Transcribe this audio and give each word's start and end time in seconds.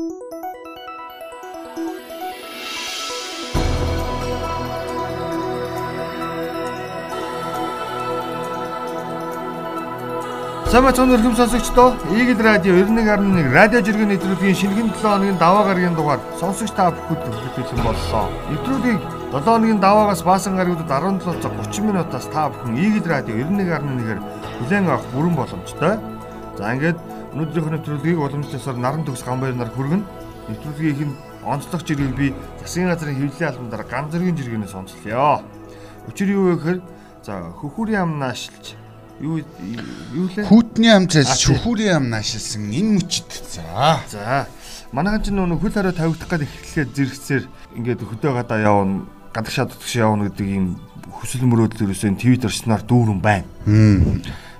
Самбай 0.00 0.12
цон 10.96 11.12
өргөм 11.12 11.36
сонсогчдоо 11.36 12.00
Игэл 12.16 12.40
радио 12.40 12.72
91.1 12.80 13.52
радио 13.52 13.84
жиргэн 13.84 14.08
нэвтрүүлгийн 14.16 14.56
шинэхэн 14.56 14.88
7 14.88 15.04
хоногийн 15.04 15.36
даваа 15.36 15.68
гарагийн 15.68 15.92
дугаар 15.92 16.20
сонсогч 16.40 16.72
та 16.72 16.88
бүхэнд 16.96 17.20
хүргэлцэн 17.20 17.84
боллоо. 17.84 18.32
Нэвтрүүлгийг 18.48 19.00
7 19.36 19.44
хоногийн 19.44 19.84
даваагаас 19.84 20.24
баасан 20.24 20.56
гарагуудад 20.56 20.88
17 20.88 21.44
цаг 21.44 21.52
30 21.60 21.84
минутаас 21.84 22.26
та 22.32 22.48
бүхэн 22.48 22.72
Игэл 22.72 23.04
радио 23.04 23.36
91.1-ээр 23.36 24.20
бүлээн 24.64 24.88
авах 24.88 25.04
бүрэн 25.12 25.36
боломжтой. 25.36 26.00
За 26.56 26.72
ингээд 26.72 26.96
өнөөдрийнхөө 27.34 27.72
нэвтрүүлгийг 27.78 28.18
уламжлалсаар 28.18 28.78
наран 28.78 29.04
төгс 29.06 29.22
гамбайр 29.22 29.54
нар 29.54 29.70
хүргэн 29.70 30.02
нэвтрүүлгийнх 30.50 31.02
нь 31.06 31.14
онцлог 31.46 31.82
жиргэг 31.86 32.14
би 32.18 32.34
засгийн 32.60 32.90
газрын 32.90 33.16
хэвлэлийн 33.16 33.50
албандараа 33.54 33.86
ган 33.86 34.10
зэргийн 34.10 34.36
жиргэнээс 34.36 34.74
онцлоё. 34.74 35.40
Учир 36.10 36.28
юу 36.28 36.50
вэ 36.50 36.56
гэхээр 36.58 36.80
за 37.22 37.54
хөхүүрийн 37.54 38.02
ам 38.02 38.18
наашилж 38.18 38.74
юу 39.20 39.40
юу 40.12 40.26
лээ? 40.26 40.48
Хүүтний 40.48 40.90
амжаас 40.90 41.38
шүхүүрийн 41.38 41.96
ам 41.96 42.06
наашилсан 42.10 42.66
энэ 42.66 42.98
мөчд. 42.98 43.30
За. 43.46 44.00
За. 44.08 44.48
Манайхан 44.92 45.22
ч 45.22 45.26
нөө 45.30 45.60
хөл 45.60 45.70
хараа 45.70 45.94
тавигдах 45.94 46.28
гээд 46.28 46.44
эхлэхэд 46.50 46.90
зэрэгцээр 46.98 47.44
ингээд 47.78 48.00
хөдөө 48.10 48.32
гадаа 48.42 48.58
явна, 48.58 49.06
гадагшаа 49.30 49.70
дутгаш 49.70 49.94
явна 49.96 50.26
гэдэг 50.26 50.48
ийм 50.50 50.66
хүсэл 51.14 51.46
мөрөөдөл 51.46 51.86
ерөөсөө 51.86 52.18
твит 52.18 52.42
орчноор 52.48 52.82
дүүрэн 52.82 53.20
байна. 53.22 53.46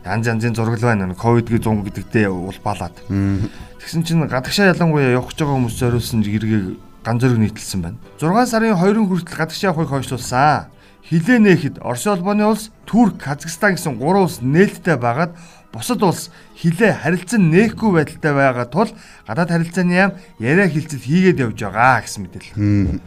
Янз 0.04 0.27
янзын 0.27 0.54
зураг 0.54 0.80
байна. 0.80 1.14
Ковидгийн 1.14 1.60
100 1.60 1.84
гэдэгтээ 1.84 2.28
улбаалаад. 2.28 2.96
Тэгсэн 3.06 4.04
чинь 4.04 4.24
гадагшаа 4.24 4.72
ялангуяа 4.72 5.16
явах 5.16 5.32
гэж 5.32 5.45
байгаа 5.45 5.56
хүмүүс 5.60 5.77
зориулсан 5.77 6.20
гэргийг 6.24 6.80
ганцөрөг 7.04 7.38
нийтэлсэн 7.41 7.80
байна. 7.80 7.98
6 8.20 8.48
сарын 8.48 8.77
2-ын 8.77 9.08
хүртэл 9.08 9.36
гадагшаа 9.36 9.72
явахыг 9.72 9.92
хойшлуулсан 9.92 10.72
хилээ 11.10 11.38
нээхэд 11.42 11.77
Орос 11.83 12.06
улбаны 12.06 12.47
улс, 12.47 12.70
Турк, 12.86 13.19
Казахстан 13.19 13.75
гэсэн 13.75 13.98
гурван 13.98 14.30
улс 14.30 14.38
нээлттэй 14.44 14.94
байгаад 14.94 15.34
бусад 15.72 16.03
улс 16.06 16.30
хилээ 16.55 17.03
харилцан 17.03 17.50
нээхгүй 17.50 17.91
байдалтай 17.98 18.30
байгаа 18.30 18.66
тул 18.70 18.91
гадаад 19.27 19.50
харилцааны 19.50 19.94
яам 19.94 20.12
яриа 20.38 20.70
хилцэл 20.70 21.03
хийгээд 21.03 21.42
явж 21.42 21.58
байгаа 21.66 22.06
гэсэн 22.06 22.20
мэдээлэл. 22.30 23.03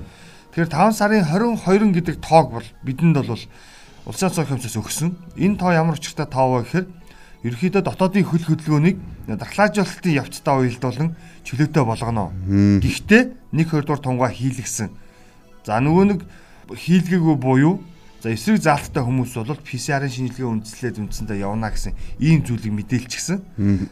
Тэгэхээр 0.51 0.69
5 0.69 0.99
сарын 0.99 1.23
22 1.31 1.95
гэдэг 1.95 2.15
тоог 2.19 2.59
бол 2.59 2.67
бидэнд 2.83 3.23
бол 3.23 3.43
улсын 4.05 4.29
цог 4.29 4.47
хэмжээс 4.47 4.75
өгсөн. 4.75 5.15
Энэ 5.39 5.55
тоо 5.55 5.71
ямар 5.71 5.95
учиртай 5.95 6.27
тоо 6.27 6.59
вэ 6.59 6.67
гэхээр 6.67 6.87
ерөөхдөө 7.43 7.83
дотоодын 7.83 8.27
хөл 8.27 8.43
хөдөлгөөнийг 8.43 8.97
дархлаажуулалтын 9.27 10.17
явцдаа 10.19 10.59
уялдуулан 10.59 11.15
чөлөөтэй 11.47 11.83
болгоно. 11.83 12.31
Гэхдээ 12.83 13.23
нэг 13.55 13.67
хоёрдугаар 13.71 14.03
тунгаа 14.03 14.31
хийлгсэн. 14.31 14.91
За 15.63 15.79
нөгөө 15.79 16.05
нэг 16.07 16.19
хийлгээгүй 16.71 17.35
буюу 17.39 17.83
за 18.23 18.31
эсрэг 18.31 18.63
заалттай 18.63 19.03
хүмүүс 19.03 19.35
бол 19.35 19.59
PCR-ын 19.59 20.07
шинжилгээ 20.07 20.47
үндэслээд 20.47 20.99
үндсэндээ 21.03 21.43
явна 21.43 21.71
гэсэн 21.71 21.91
ийм 22.23 22.47
зүйлийг 22.47 22.71
мэдээлчихсэн. 22.71 23.39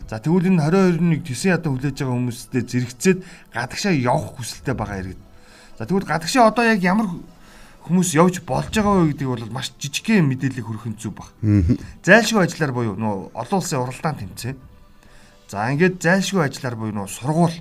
За 0.07 0.23
тэгвэл 0.23 0.47
энэ 0.47 0.63
22-ны 0.71 1.19
төсөө 1.27 1.51
ядаа 1.51 1.71
хүлээж 1.75 1.95
байгаа 1.99 2.15
хүмүүстэй 2.15 2.63
зэрэгцээд 2.63 3.19
гадагшаа 3.51 3.91
явах 3.91 4.39
хүсэлтэй 4.39 4.75
байгаа 4.75 4.99
иргэд. 5.03 5.21
За 5.75 5.83
тэгвэл 5.83 6.07
гадагшаа 6.07 6.47
одоо 6.47 6.63
яг 6.63 6.79
ямар 6.79 7.11
хүмүүс 7.87 8.09
явж 8.15 8.41
болж 8.45 8.71
байгаа 8.71 9.05
вэ 9.05 9.13
гэдгийг 9.15 9.29
бол 9.29 9.55
маш 9.55 9.73
жижигхэн 9.81 10.27
мэдээлэл 10.27 10.65
хүргэх 10.65 10.99
зүг 11.01 11.13
баг. 11.17 11.29
Зайлшгүй 12.05 12.41
ажиллаар 12.45 12.73
буюу 12.73 12.95
нөө 12.95 13.33
олон 13.33 13.59
улсын 13.59 13.81
уралдаан 13.81 14.17
тэмцээн. 14.21 14.57
За 15.49 15.67
ингээд 15.73 15.99
зайлшгүй 15.99 16.45
ажиллаар 16.45 16.75
буюу 16.77 16.95
нөө 16.95 17.07
сургууль. 17.09 17.57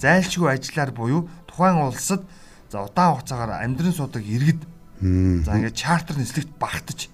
Зайлшгүй 0.00 0.48
ажиллаар 0.48 0.90
буюу 0.96 1.28
тухайн 1.46 1.78
улсад 1.84 2.22
За 2.70 2.84
удаан 2.84 3.16
хугацаагаар 3.16 3.64
амьдран 3.64 3.92
суудаг 3.96 4.24
иргэд 4.28 4.60
за 5.00 5.56
ингээд 5.56 5.72
чартер 5.72 6.20
нислэгт 6.20 6.52
багтаж 6.60 7.08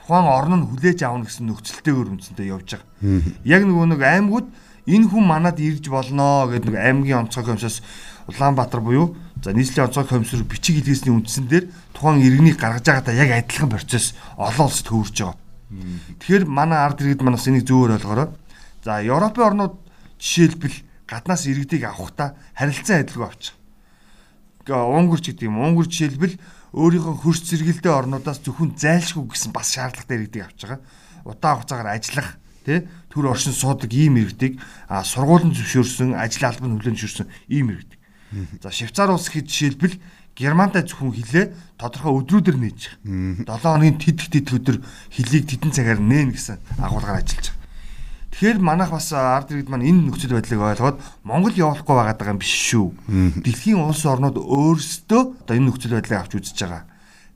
тухайн 0.00 0.24
орн 0.24 0.64
нь 0.64 0.68
хүлээж 0.72 1.04
авна 1.04 1.28
гэсэн 1.28 1.44
нөхцөлтэйгээр 1.44 2.12
үндсэндээ 2.16 2.48
явж 2.48 2.80
байгаа. 2.80 3.20
Яг 3.44 3.62
нөгөө 3.68 3.86
нэг 3.92 4.00
аймагуд 4.00 4.48
энэ 4.86 5.08
хүн 5.08 5.24
манад 5.24 5.60
ирж 5.60 5.88
болно 5.88 6.48
гэдэг 6.48 6.70
нэг 6.70 6.80
аймгийн 6.80 7.28
онцгой 7.28 7.44
комиссаас 7.44 7.82
Улаанбаатар 8.28 8.80
буюу 8.80 9.16
за 9.42 9.52
нийслэлийн 9.52 9.88
онцгой 9.88 10.06
комиссар 10.08 10.42
бичиг 10.44 10.80
илгээсний 10.80 11.12
үндсэн 11.12 11.48
дээр 11.48 11.68
тухайн 11.92 12.24
иргэнийг 12.24 12.56
гаргаж 12.56 12.84
байгаадаа 12.84 13.14
яг 13.14 13.30
адилхан 13.32 13.68
процесс 13.68 14.14
олон 14.36 14.68
улсад 14.68 14.88
хөвөрж 14.88 15.16
байгаа. 15.20 15.36
Тэгэхээр 16.20 16.44
манай 16.48 16.78
ард 16.80 17.00
иргэд 17.00 17.20
манаас 17.24 17.48
энийг 17.48 17.68
зөвөр 17.68 17.96
ойлгоорой. 18.00 18.28
За 18.84 19.00
Европын 19.00 19.44
орнууд 19.44 19.74
жишээлбэл 20.20 20.76
гаднаас 21.08 21.44
иргэдийг 21.48 21.84
авахдаа 21.84 22.36
харилцан 22.56 23.04
адилгүй 23.04 23.26
авчих 23.28 23.54
Унгурч 24.72 25.28
гэдэг 25.28 25.44
юм. 25.44 25.60
Унгур 25.60 25.84
жишээлбэл 25.84 26.40
өөрийнхөө 26.72 27.14
хөрс 27.20 27.44
зэрэгэлдээ 27.52 27.92
орнуудаас 27.92 28.40
зөвхөн 28.40 28.72
зайлшгүй 28.80 29.28
гэсэн 29.28 29.52
бас 29.52 29.76
шаардлагатай 29.76 30.16
иргэдийг 30.24 30.44
авч 30.48 30.58
байгаа. 30.64 30.80
Удаан 31.28 31.54
хугацаагаар 31.60 31.92
ажиллах 31.92 32.28
тий 32.64 32.88
төр 33.12 33.30
оршин 33.30 33.52
суудаг 33.52 33.92
ийм 33.92 34.16
иргэдийг 34.18 34.58
а 34.88 35.04
сургуулийн 35.04 35.52
зөвшөөрсөн 35.52 36.16
ажил 36.16 36.48
албан 36.48 36.80
хүлээн 36.80 36.96
зөвшөөрсөн 36.96 37.28
ийм 37.52 37.70
иргэдэг. 37.70 38.00
За 38.64 38.72
Швейцар 38.72 39.12
улс 39.12 39.28
хэд 39.30 39.46
жишээлбэл 39.46 40.00
Германтай 40.34 40.82
зөвхөн 40.82 41.14
хилээ 41.14 41.78
тодорхой 41.78 42.12
өдрүүдээр 42.18 42.58
нээж 42.58 42.80
байгаа. 43.46 43.62
7 43.62 43.62
хоногийн 43.62 43.98
тэтгэх 44.02 44.28
тэтгэх 44.34 44.58
өдөр 44.58 44.76
хилийг 45.14 45.46
тедэн 45.46 45.70
цагаар 45.70 46.00
нээн 46.02 46.34
гэсэн 46.34 46.58
агуулгаар 46.82 47.22
ажиллаж 47.22 47.54
байгаа. 47.54 47.62
Тэгэхээр 48.34 48.58
манайх 48.58 48.90
бас 48.90 49.14
ард 49.14 49.54
иргэд 49.54 49.70
маань 49.70 49.86
энэ 49.86 50.10
нөхцөл 50.10 50.34
байдлыг 50.34 50.58
ойлгоод 50.58 50.98
Монгол 51.22 51.54
явуулахгүй 51.54 51.94
байгаа 51.94 52.34
юм 52.34 52.42
биш 52.42 52.50
шүү. 52.50 52.90
Дэлхийн 53.46 53.78
улс 53.78 54.02
орнууд 54.02 54.42
өөрсдөө 54.42 55.22
одоо 55.46 55.54
энэ 55.54 55.70
нөхцөл 55.70 55.94
байдлыг 55.94 56.18
авч 56.18 56.42
үзэж 56.42 56.58
байгаа. 56.66 56.82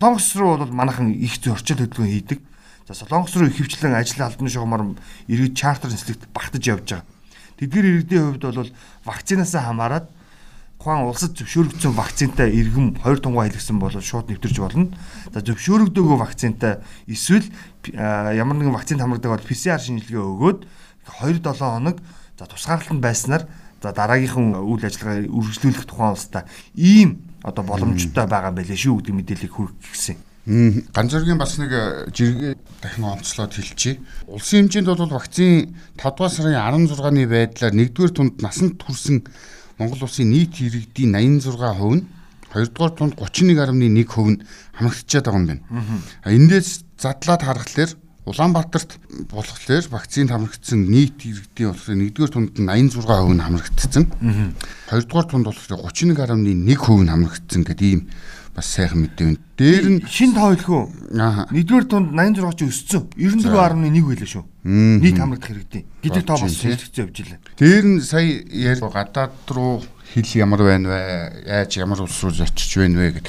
Солонгос 0.03 0.35
руу 0.35 0.59
бол 0.59 0.75
манайхан 0.75 1.15
их 1.15 1.39
зөрчил 1.39 1.87
хөдөлгөөн 1.87 2.11
хийдэг. 2.11 2.39
За 2.89 2.95
Солонгос 2.95 3.37
руу 3.37 3.53
ихэвчлэн 3.53 3.93
ажил 3.93 4.25
албаны 4.25 4.49
шугамар 4.49 4.97
иргэд 5.29 5.53
чартер 5.53 5.93
нислэгт 5.93 6.25
багтаж 6.33 6.65
явж 6.65 6.89
байгаа. 6.89 7.05
Тэдгээр 7.61 7.85
иргэдийн 7.85 8.41
хувьд 8.41 8.45
бол 8.49 8.73
вакцинаас 9.05 9.53
хамаарат 9.53 10.09
тухайн 10.81 11.05
улсад 11.05 11.37
зөвшөөрөгдсөн 11.37 11.93
вакцинтай 11.93 12.49
иргэм 12.49 12.97
хоёр 13.05 13.21
тунгаа 13.21 13.45
хэлгсэн 13.53 13.77
бол 13.77 13.93
шууд 13.93 14.33
нэвтэрч 14.33 14.57
болно. 14.57 14.89
За 15.37 15.45
зөвшөөрөгдөөгүй 15.45 16.17
вакцинтай 16.17 16.81
эсвэл 17.05 17.45
ямар 17.93 18.57
нэгэн 18.57 18.73
вакцинд 18.73 19.05
хамрагдаг 19.05 19.37
бол 19.37 19.45
PCR 19.45 19.85
шинжилгээ 19.85 20.25
өгөөд 20.25 20.65
2-7 21.21 21.45
хоног 21.61 22.01
за 22.41 22.49
тусгаарлалтанд 22.49 23.05
байснаар 23.05 23.45
за 23.85 23.93
дараагийнхын 23.93 24.65
үйл 24.65 24.81
ажиллагаа 24.81 25.29
үргэлжлүүлэх 25.29 25.85
тухайн 25.85 26.17
улстай 26.17 26.49
ийм 26.73 27.21
одоо 27.45 27.69
боломжтой 27.69 28.25
байгаа 28.25 28.57
байлээ 28.57 28.81
шүү 28.81 29.05
гэдэг 29.05 29.13
мэдээллийг 29.13 29.53
хүргэх 29.53 29.93
гэсэн. 30.49 30.89
Ганцоргийн 30.97 31.37
бас 31.37 31.61
нэг 31.61 31.73
э, 31.73 32.09
жиргээ 32.09 32.57
дахин 32.81 33.05
онцлоод 33.05 33.53
хэлчихье. 33.53 34.01
Улсын 34.25 34.65
хэмжээнд 34.65 34.89
бол 34.89 35.13
вакцины 35.13 35.77
5 36.01 36.17
дугаар 36.17 36.33
сарын 36.33 36.89
16-ны 36.89 37.29
байдлаар 37.29 37.77
1-р 37.77 38.11
тунд 38.17 38.41
насанд 38.41 38.81
хүрсэн 38.81 39.29
Монгол 39.77 40.09
улсын 40.09 40.33
нийт 40.33 40.57
иргэдийн 40.57 41.13
86% 41.13 42.01
нь 42.01 42.09
2-р 42.49 42.93
тунд 42.97 43.15
31.1% 43.21 43.77
нь 43.77 44.41
хамрагдчихад 44.73 45.27
байгаа 45.29 45.37
юм 45.37 45.47
байна. 45.53 45.63
Эндээс 46.25 46.83
задлаад 46.97 47.45
харахад 47.45 48.01
Улаанбаатарт 48.29 49.01
болохоор 49.29 49.85
вакцинд 49.93 50.33
хамрагдсан 50.33 50.81
нийт 50.89 51.29
иргэдийн 51.29 51.73
болохоор 51.73 51.97
1-р 52.09 52.31
тунд 52.33 52.57
нь 52.57 52.69
86% 52.69 53.37
нь 53.37 53.45
хамрагдсан. 53.45 54.05
2-р 54.89 55.25
тунд 55.29 55.45
болохоор 55.45 55.93
31.1% 55.93 56.57
нь 56.57 57.13
хамрагдсан 57.13 57.63
гэдэг 57.69 57.89
ийм 57.89 58.09
бас 58.59 58.69
сайхан 58.75 59.07
мэдээ 59.07 59.27
байна. 59.31 59.43
Дээр 59.55 59.87
нь 59.87 60.01
шин 60.11 60.35
хэлхүү. 60.35 60.83
1-р 61.15 61.85
тунд 61.87 62.11
86 62.13 62.59
ч 62.59 62.61
өссөн. 62.67 63.03
94.1 63.15 64.03
байлаа 64.03 64.29
шүү. 64.29 64.45
Нийт 64.67 65.19
хамрагдах 65.19 65.55
иргэдийн. 65.55 65.87
Гэдэг 66.03 66.25
тоо 66.27 66.39
бас 66.43 66.59
хэлэгцээ 66.59 67.03
явж 67.07 67.17
илаа. 67.23 67.39
Дээр 67.55 67.85
нь 67.87 68.03
сая 68.03 68.43
яар 68.51 68.83
гадаад 68.83 69.47
руу 69.55 69.83
хил 70.11 70.31
ямар 70.35 70.63
байна 70.67 70.91
вэ? 70.91 71.01
Яаж 71.47 71.79
ямар 71.79 72.03
улс 72.03 72.19
руу 72.19 72.35
очиж 72.35 72.71
байна 72.75 72.99
вэ 72.99 73.23
гэд 73.23 73.27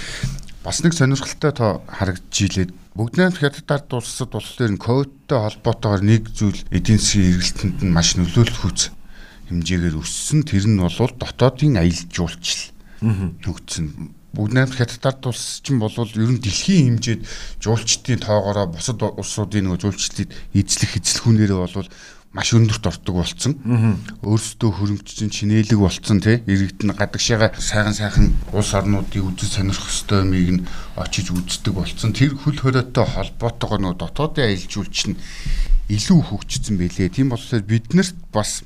бас 0.65 0.83
нэг 0.83 0.93
сонирхолтой 0.93 1.53
тоо 1.53 1.71
харагдж 1.87 2.35
илээд 2.45 2.71
бүгд 2.97 3.15
найрамд 3.15 3.39
хятад 3.39 3.89
улсад 3.93 4.33
болохоор 4.33 4.75
ковидтой 4.75 5.39
холбоотойгоор 5.39 6.03
нэг 6.03 6.27
зүйл 6.35 6.61
эдийн 6.67 6.99
засгийн 6.99 7.31
эргэлтэнд 7.31 7.79
нь 7.87 7.93
маш 7.95 8.19
нөлөөлөх 8.19 8.59
хүч 8.67 8.91
хэмжээгээр 9.47 9.95
өссөн 9.97 10.43
тэр 10.43 10.67
нь 10.67 10.77
бол 10.77 10.91
дотоодын 10.91 11.79
аялал 11.79 12.11
жуулчлал 12.11 12.75
нөгдсөн 12.99 14.18
бүгд 14.33 14.53
найрамд 14.53 14.77
хятад 14.77 15.25
улс 15.25 15.61
чинь 15.65 15.81
бол 15.81 15.93
ер 15.93 16.29
нь 16.29 16.41
дэлхийн 16.43 16.99
хэмжээд 16.99 17.21
жуулчдын 17.63 18.21
тоогоороо 18.21 18.67
бусад 18.69 19.01
улсуудын 19.01 19.65
нөгөө 19.65 19.81
жуулчлалыг 19.81 20.29
эзлэх 20.53 21.01
эзлэхүүнээрээ 21.01 21.57
бол 21.57 21.89
маш 22.29 22.53
өндөрт 22.53 22.85
ордог 22.85 23.15
болсон. 23.17 23.57
Өөрсдөө 24.21 24.69
хөрөнгөчсөн 24.69 25.33
чинээлэг 25.33 25.79
болсон 25.81 26.21
тий. 26.21 26.37
Иргэд 26.45 26.85
нь 26.85 26.93
гадагшаага 26.93 27.57
сайхан 27.57 27.97
сайхан 27.97 28.29
улс 28.53 28.69
орнуудыг 28.77 29.25
үзэж 29.25 29.57
сонирхох 29.57 29.89
ёстой 29.89 30.21
юмыг 30.21 30.61
нь 30.61 30.65
очиж 30.93 31.33
үздэг 31.33 31.73
болсон. 31.73 32.13
Тэр 32.13 32.37
хөл 32.37 32.53
хориотой 32.53 33.05
холбоотойгоо 33.09 33.81
нөгөө 33.81 33.97
дотоодын 33.97 34.45
аялал 34.45 34.69
жуулч 34.69 35.09
нь 35.09 35.17
илүү 35.89 36.19
хөгжсөн 36.29 36.77
байлээ. 36.77 37.09
Тийм 37.09 37.33
болохоор 37.33 37.65
биднэрт 37.65 38.13
бас 38.29 38.61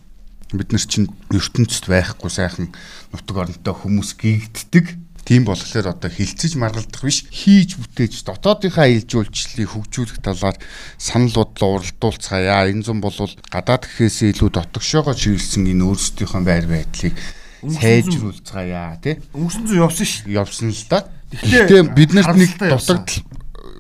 бид 0.52 0.76
нар 0.76 0.84
чинь 0.84 1.08
ертөнцид 1.32 1.88
байхгүй 1.88 2.30
сайхан 2.30 2.68
нутаг 3.16 3.48
оронтой 3.48 3.74
хүмүүс 3.74 4.12
гэгддэг. 4.20 5.00
Тийм 5.24 5.48
болохоор 5.48 5.96
одоо 5.96 6.12
хилцэж 6.12 6.60
маргалдах 6.60 7.00
биш 7.00 7.24
хийж 7.32 7.80
бүтээж 7.80 8.28
дотоодынхаа 8.28 8.92
ил 8.92 9.08
жуулчлалыг 9.08 9.72
хөгжүүлэх 9.72 10.20
талаар 10.20 10.60
санал 11.00 11.32
бодлоо 11.32 11.80
уралдуулцгаая. 11.80 12.68
Энэ 12.68 12.84
зам 12.84 13.00
бол 13.00 13.16
гадаад 13.48 13.88
гэхээсээ 13.88 14.36
илүү 14.36 14.52
дотогшоогоо 14.52 15.16
чиглэсэн 15.16 15.64
энэ 15.72 15.88
өөрсдийнхөө 15.88 16.44
байр 16.44 16.68
байдлыг 16.68 17.16
сайжруулцгаая 17.64 19.00
тий. 19.00 19.16
Өнгөрсөн 19.32 19.64
зүй 19.64 19.80
явсан 19.80 20.08
ш. 20.08 20.28
Явсан 20.28 20.76
л 20.76 20.84
да. 20.92 21.08
Гэхдээ 21.32 21.84
бид 21.96 22.12
нарт 22.12 22.36
нэг 22.36 22.52
дутагдал 22.60 23.24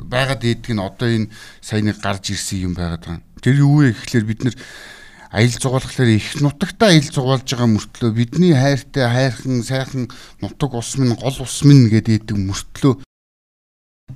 байгаад 0.07 0.44
идэг 0.48 0.72
нь 0.72 0.80
одоо 0.80 1.10
энэ 1.12 1.28
саяны 1.60 1.92
гарч 1.92 2.31
ирсэн 2.31 2.72
юм 2.72 2.74
байгаад 2.74 3.04
байна. 3.04 3.24
Тэр 3.44 3.68
юу 3.68 3.84
вэ 3.84 3.92
гэхлээр 3.92 4.25
бид 4.31 4.42
нар 4.48 4.56
аялал 5.33 5.62
зугаалхлаар 5.62 6.09
их 6.13 6.27
нутагтаа 6.41 6.94
аялал 6.94 7.09
зугаалж 7.09 7.50
байгаа 7.50 7.69
мөртлөө 7.74 8.12
бидний 8.13 8.53
хайртай 8.53 9.09
хайрхан 9.09 9.63
сайхан 9.65 10.03
нутаг 10.41 10.77
ус 10.77 10.94
минь 11.01 11.18
гол 11.18 11.38
ус 11.41 11.57
минь 11.65 11.89
гэдэг 11.89 12.38
мөртлөө 12.38 13.01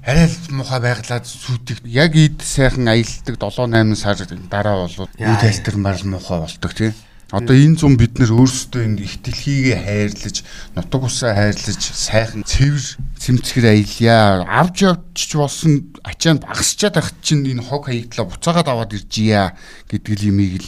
арай 0.05 0.29
л 0.29 0.37
муухай 0.53 0.79
байглаад 0.85 1.25
сүйдэх 1.25 1.81
яг 1.89 2.13
ид 2.13 2.45
сайхан 2.45 2.85
аялдаг 2.85 3.33
7 3.33 3.65
8 3.65 3.97
сар 3.97 4.17
дараа 4.45 4.85
бол 4.85 5.09
үйл 5.17 5.41
тайлтармаар 5.41 5.97
л 5.97 6.11
муухай 6.13 6.37
болдог 6.45 6.73
тийм 6.77 6.93
Одоо 7.27 7.59
энэ 7.59 7.75
зам 7.75 7.99
бид 7.99 8.23
нэр 8.23 8.31
өөрсдөө 8.31 8.87
энэ 8.87 9.03
их 9.03 9.19
дэлхийгээ 9.19 9.75
хайрлаж, 9.83 10.47
нутаг 10.79 11.01
усаа 11.03 11.35
хайрлаж, 11.35 11.75
сайхан 11.75 12.47
цэвэр 12.47 12.85
цэмцгэр 13.19 13.65
аялья. 13.67 14.47
Авж 14.47 14.87
явчих 14.87 15.35
болсон 15.35 15.91
ачаанд 16.07 16.47
багасчаад 16.47 16.95
ах 16.95 17.11
чинь 17.19 17.43
энэ 17.43 17.67
хог 17.67 17.91
хаягдлаа 17.91 18.31
буцаагаад 18.31 18.71
аваад 18.71 18.95
иржийя 18.95 19.59
гэдэг 19.91 20.23
юмыг 20.23 20.55
л 20.63 20.67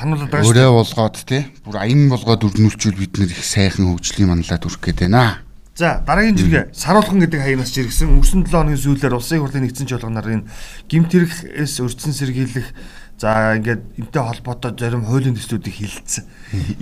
сануулдаг 0.00 0.40
шүү. 0.40 0.50
Өөрөө 0.50 0.72
болгоод 0.80 1.16
тий. 1.28 1.42
Бүр 1.66 1.78
аян 1.82 2.08
болгоод 2.10 2.46
өрнүүлчүүл 2.48 2.98
бид 2.98 3.20
нэр 3.20 3.30
их 3.30 3.44
сайхан 3.44 3.90
хөгжлийн 3.90 4.30
манлаад 4.30 4.66
үрэх 4.66 4.80
гээд 4.80 5.06
байна. 5.06 5.42
За 5.76 6.02
дараагийн 6.04 6.36
жиргээ 6.36 6.64
саруулхан 6.76 7.24
гэдэг 7.24 7.40
хаягнаас 7.40 7.72
жиргсэн 7.72 8.12
өнгөрсөн 8.12 8.44
7 8.44 8.52
хоногийн 8.52 8.84
сүүлээр 8.84 9.16
улсын 9.16 9.40
хурлын 9.40 9.64
нэгдсэн 9.64 9.88
чуулганаар 9.88 10.28
энэ 10.28 10.48
гимтэрхээс 10.92 11.74
өрцөн 11.80 12.12
сэргийлэх 12.12 12.68
за 13.16 13.56
ингээд 13.56 13.82
энтэй 13.96 14.22
холбоотой 14.24 14.76
зарим 14.76 15.08
хуулийн 15.08 15.36
төслүүдийг 15.40 15.76
хилцсэн. 15.80 16.24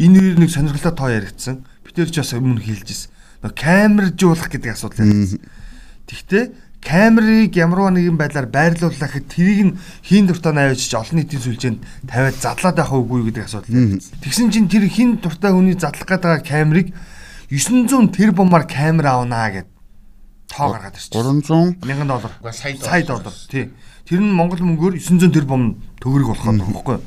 Энэ 0.02 0.19
үеэр 0.19 0.38
нэг 0.43 0.50
сонирхолтой 0.50 0.94
тоо 0.99 1.10
яригдсан. 1.14 1.62
Бид 1.87 1.94
нэр 1.94 2.10
ч 2.10 2.16
бас 2.19 2.34
өмнө 2.34 2.58
хэлжсэн. 2.64 3.10
Нөө 3.44 3.52
камержуулах 3.55 4.50
гэдэг 4.50 4.70
асуудал 4.75 5.06
яригдсан. 5.06 5.46
Тэгтээ 6.08 6.44
камерыг 6.88 7.52
ямарваа 7.52 7.93
нэгэн 7.93 8.17
байдлаар 8.17 8.49
байрлууллаа 8.49 9.08
гэхэд 9.12 9.29
тэрийг 9.29 9.61
нь 9.69 9.76
хин 10.00 10.25
дуртай 10.25 10.56
навьж 10.56 10.88
олон 10.96 11.20
нийтийн 11.20 11.44
сүлжээнд 11.44 11.81
тавиад 12.08 12.40
задлаад 12.40 12.76
байх 12.81 12.93
уугүй 12.96 13.29
гэдэг 13.29 13.44
асуудал. 13.44 14.00
Тэгсэн 14.25 14.49
чинь 14.49 14.73
тэр 14.73 14.88
хин 14.88 15.20
дуртай 15.20 15.52
хүний 15.52 15.76
задлах 15.76 16.08
гэдэг 16.08 16.49
камерыг 16.49 16.96
900 17.52 18.08
тэрбумаар 18.17 18.64
камер 18.64 19.05
авнаа 19.05 19.52
гэд 19.52 19.69
тоо 20.49 20.73
гаргаад 20.73 20.96
ирчих. 20.96 21.12
300 21.12 21.85
мянган 21.85 22.08
доллар. 22.08 22.32
Сая 22.56 23.05
доллар. 23.05 23.37
Тий. 23.52 23.69
Тэр 24.08 24.25
нь 24.25 24.32
Монгол 24.32 24.64
мөнгөөр 24.64 24.96
900 24.96 25.29
тэрбум 25.29 25.76
төгрөг 26.00 26.32
болох 26.32 26.49
нь 26.49 26.64
багхгүй. 26.64 26.99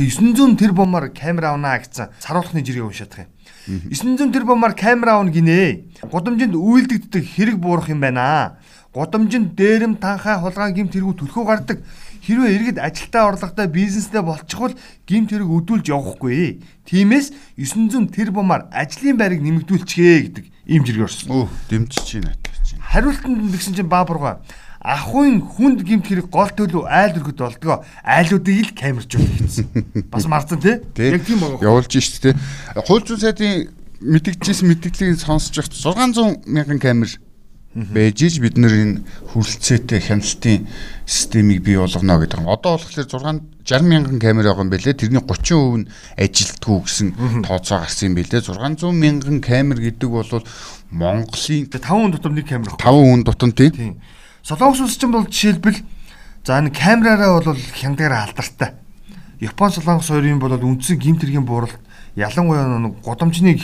Тэгээ 0.00 0.32
900 0.32 0.56
тэрбумаар 0.56 1.12
камер 1.12 1.52
авнаа 1.52 1.84
гэсэн 1.84 2.16
саруулхны 2.16 2.64
жиргээ 2.64 2.86
уншаад 2.86 3.12
байгаа 3.12 3.28
юм. 3.28 3.92
900 3.92 4.32
тэрбумаар 4.32 4.72
камер 4.72 5.08
авна 5.12 5.32
гинэ. 5.32 5.92
Гудамжинд 6.08 6.56
үйлдэгддэг 6.56 7.24
хэрэг 7.28 7.56
буурах 7.60 7.92
юм 7.92 8.00
байна 8.00 8.56
Гудамжинд 8.98 9.54
дээрэм 9.54 9.94
танхаа 10.02 10.42
хулгай 10.42 10.74
гимт 10.74 10.90
хэрэгүү 10.90 11.14
төлхөө 11.22 11.44
гардаг. 11.46 11.78
Хэрвээ 12.26 12.50
иргэд 12.58 12.78
ажилтаа 12.82 13.30
орлоготой 13.30 13.70
бизнестэй 13.70 14.26
болчихвол 14.26 14.74
гимт 15.06 15.30
хэрэг 15.30 15.46
өдүүлж 15.46 15.86
явахгүй. 15.86 16.58
Тиймээс 16.82 17.30
900 17.54 18.10
тэрбумаар 18.10 18.66
ажлын 18.74 19.14
байрыг 19.14 19.38
нэмэгдүүлчихээ 19.38 20.18
гэдэг 20.26 20.44
ийм 20.66 20.82
жиргээ 20.82 21.06
орсон. 21.06 21.30
Өө, 21.30 21.46
дэмжиж 21.70 22.26
байна 22.26 22.34
чинь. 22.66 22.82
Хариултанд 22.82 23.54
тэгсэн 23.54 23.78
чинь 23.78 23.86
баабурга 23.86 24.42
ахын 24.82 25.46
хүнд 25.46 25.86
гимт 25.86 26.10
хэрэг 26.10 26.26
гол 26.26 26.50
төлөв 26.50 26.90
айл 26.90 27.18
өргөд 27.22 27.38
болдгоо 27.38 27.86
айлуудыг 28.02 28.66
л 28.66 28.74
камержуул 28.74 29.30
гэсэн. 29.38 29.66
Бас 30.12 30.26
марцсан 30.26 30.58
тий? 30.58 30.82
Яг 30.98 31.22
тийм 31.22 31.38
байгаа. 31.38 31.62
Явуулж 31.62 31.94
шít 31.94 32.18
тий. 32.18 32.34
Хууль 32.74 33.06
зүйн 33.06 33.22
сайдын 33.22 33.70
мэдгдчихсэн 34.02 34.68
мэдгэлийг 34.70 35.18
сонсож 35.18 35.54
явах 35.58 35.70
600 36.14 36.46
мянган 36.46 36.78
камер 36.78 37.10
байж 37.74 38.22
иж 38.24 38.40
бид 38.40 38.56
нэр 38.56 38.72
энэ 38.72 38.96
хүрэлцээтэй 39.32 40.00
хяналтын 40.00 40.66
системийг 41.04 41.62
бий 41.62 41.76
болгоно 41.76 42.18
гэдэг. 42.18 42.48
Одоо 42.48 42.80
болохоор 42.80 43.06
6 43.06 43.58
60 43.68 43.84
мянган 43.84 44.18
камер 44.18 44.48
байгаа 44.48 44.64
юм 44.64 44.72
бэлээ. 44.72 44.96
Тэрний 44.96 45.20
30% 45.20 45.84
нь 45.84 45.88
ажилтгүй 46.16 46.78
гэсэн 46.80 47.08
тооцоо 47.44 47.84
гарсан 47.84 48.08
юм 48.08 48.14
бэлээ. 48.16 48.40
600 48.40 48.88
мянган 48.96 49.38
камер 49.44 49.78
гэдэг 49.84 50.08
бол 50.08 50.42
Монголын 50.90 51.68
5 51.68 51.84
хүн 51.84 52.12
дотор 52.16 52.32
нэг 52.32 52.48
камер. 52.48 52.72
5 52.80 52.88
хүн 52.88 53.22
дотор 53.28 53.52
тийм. 53.52 54.00
Солонгос 54.40 54.80
улс 54.80 54.96
ч 54.96 55.04
бол 55.04 55.28
жишээлбэл 55.28 55.84
за 56.48 56.58
энэ 56.64 56.72
камераараа 56.72 57.44
бол 57.44 57.60
хяндагаараа 57.76 58.32
алдартай. 58.32 58.72
Япон 59.44 59.70
солонгос 59.70 60.08
хоёрын 60.08 60.40
бол 60.40 60.56
үндсэн 60.56 60.96
гимтэргийн 60.96 61.44
бууралт 61.44 61.76
ялангуяа 62.18 62.82
нэг 62.82 62.98
годомжны 63.06 63.62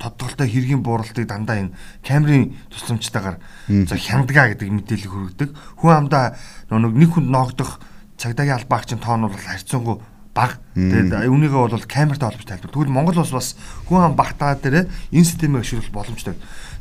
тодтолтой 0.00 0.48
хэргийн 0.48 0.80
бууралтыг 0.80 1.28
дандаа 1.28 1.68
энэ 1.68 1.76
камерын 2.00 2.56
тусламжтайгаар 2.72 3.36
за 3.68 3.96
хяндгаа 4.00 4.56
гэдэг 4.56 4.72
мэдээлэл 4.72 5.12
хүргэдэг. 5.12 5.50
Хүн 5.84 6.08
амдаа 6.08 6.32
нэг 6.72 7.10
хүнд 7.12 7.28
ноогдох 7.28 7.84
цагдаагийн 8.16 8.64
албаагчийн 8.64 9.04
тоон 9.04 9.28
бол 9.28 9.36
харьцангуй 9.36 10.00
баг. 10.32 10.58
Тэгээд 10.72 11.28
үүнийгээ 11.28 11.60
бол 11.60 11.84
камертай 11.84 12.26
холбож 12.32 12.46
тайлбар. 12.48 12.72
Тэгвэл 12.72 12.96
Монгол 12.96 13.20
улс 13.20 13.30
бас 13.36 13.48
хүн 13.84 14.00
ам 14.00 14.16
багтаа 14.16 14.56
дээр 14.56 14.88
энэ 15.12 15.28
системийг 15.28 15.62
ашиглах 15.62 15.92
боломжтой. 15.92 16.34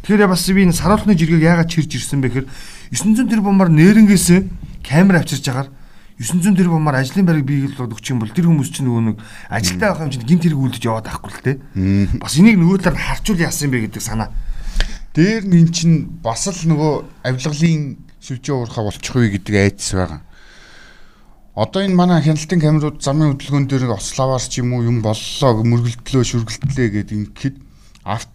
Тэгэхээр 0.07 0.31
бас 0.31 0.47
би 0.47 0.63
энэ 0.63 0.73
саруулхны 0.73 1.13
жиргэг 1.19 1.43
яагаад 1.43 1.69
чирж 1.69 1.99
ирсэн 1.99 2.23
бэ 2.23 2.47
гэхээр 2.47 2.47
900 2.95 3.29
тэрбумаар 3.29 3.69
нээрэнгээс 3.69 4.27
камер 4.81 5.21
авчирж 5.21 5.45
агаар 5.51 5.69
900 6.19 6.53
тэрбумаар 6.53 7.01
ажлын 7.01 7.25
байрыг 7.25 7.45
биелүүлээд 7.49 7.93
өгчих 7.97 8.13
юм 8.13 8.21
бол 8.21 8.29
тэр 8.29 8.45
хүмүүс 8.45 8.69
чинь 8.69 8.85
нөгөө 8.85 9.03
нэг 9.09 9.17
ажилтаа 9.49 9.89
байх 9.97 10.03
юм 10.05 10.11
чинь 10.13 10.27
гинт 10.29 10.43
хэрэг 10.45 10.61
үлдэж 10.61 10.83
яваад 10.85 11.07
байхгүй 11.09 11.31
л 11.33 11.41
те. 11.41 11.53
Бас 12.21 12.37
энийг 12.37 12.57
нөгөө 12.61 12.85
талаар 12.85 13.01
харчуул 13.01 13.41
яасан 13.41 13.73
бэ 13.73 13.89
гэдэг 13.89 14.03
санаа. 14.03 14.29
Дээр 15.17 15.43
нь 15.49 15.57
эн 15.65 15.69
чинь 15.73 16.05
бас 16.21 16.45
л 16.45 16.69
нөгөө 16.69 16.93
авилгалын 17.25 17.97
сүлжээ 18.21 18.53
уурхаа 18.53 18.83
болчих 18.85 19.13
вэ 19.17 19.41
гэдэг 19.41 19.55
айдас 19.57 19.89
байгаа. 19.97 20.21
Одоо 21.57 21.81
энэ 21.81 21.97
манай 21.97 22.21
хяналтын 22.21 22.61
камерууд 22.61 23.01
замын 23.01 23.33
хөдөлгөөн 23.33 23.65
дээр 23.69 23.93
ославаар 23.93 24.41
ч 24.41 24.61
юм 24.61 24.73
уу 24.73 24.85
юм 24.85 25.01
боллоо 25.01 25.65
мөргөлдлөө 25.65 26.23
шүргэлтлээ 26.25 26.89
гэдэг 26.93 27.13
ингээд 27.13 27.57
авт 28.05 28.29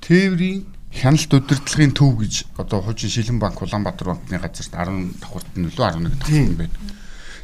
тээврийн 0.00 0.64
хяналт 0.88 1.32
удирдлагын 1.36 1.92
төв 1.92 2.16
гэж 2.16 2.48
одоо 2.56 2.80
хуучин 2.80 3.12
Шилэн 3.12 3.36
банк 3.36 3.60
Улаанбаатар 3.60 4.16
банкны 4.16 4.40
газарт 4.40 4.72
10 4.72 5.20
давхурт 5.20 5.52
нь 5.52 5.68
лөө 5.68 5.84
11 6.00 6.16
давхурт 6.16 6.32
нь 6.32 6.56
байдаг 6.56 6.80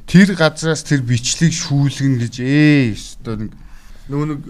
тэр 0.06 0.34
газраас 0.34 0.82
тэр 0.86 1.02
бичлэг 1.02 1.52
шүүлгэн 1.52 2.18
гэж 2.22 2.34
ээ 2.42 2.94
өстой 2.94 3.36
нэг 3.46 3.52
нөгөө 4.10 4.26
нэг 4.34 4.40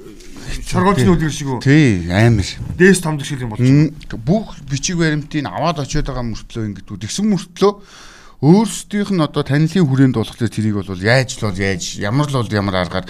шоргоолчны 0.65 1.11
үлгэр 1.13 1.33
шиг 1.33 1.49
үү? 1.53 1.61
Тий 1.61 2.09
амар. 2.09 2.49
Дээс 2.81 3.05
томдог 3.05 3.27
шиг 3.29 3.45
юм 3.45 3.53
болж 3.53 3.63
бүх 4.17 4.57
бичиг 4.65 4.97
баримтыг 4.97 5.45
аваад 5.45 5.85
очиод 5.85 6.09
байгаа 6.09 6.25
мөртлөө 6.25 6.67
ингэдэг 6.73 7.05
тэгсэн 7.05 7.29
мөртлөө 7.29 7.73
өөрсдийнх 8.43 9.13
нь 9.15 9.23
одоо 9.23 9.47
танилын 9.47 9.87
хүрээнд 9.87 10.17
болохоор 10.19 10.51
тэрийг 10.51 10.77
бол 10.83 10.99
яаж 10.99 11.39
л 11.39 11.47
бол 11.47 11.61
яаж 11.63 12.01
ямар 12.03 12.27
л 12.27 12.43
бол 12.43 12.51
ямар 12.51 12.77
аргаар 12.83 13.07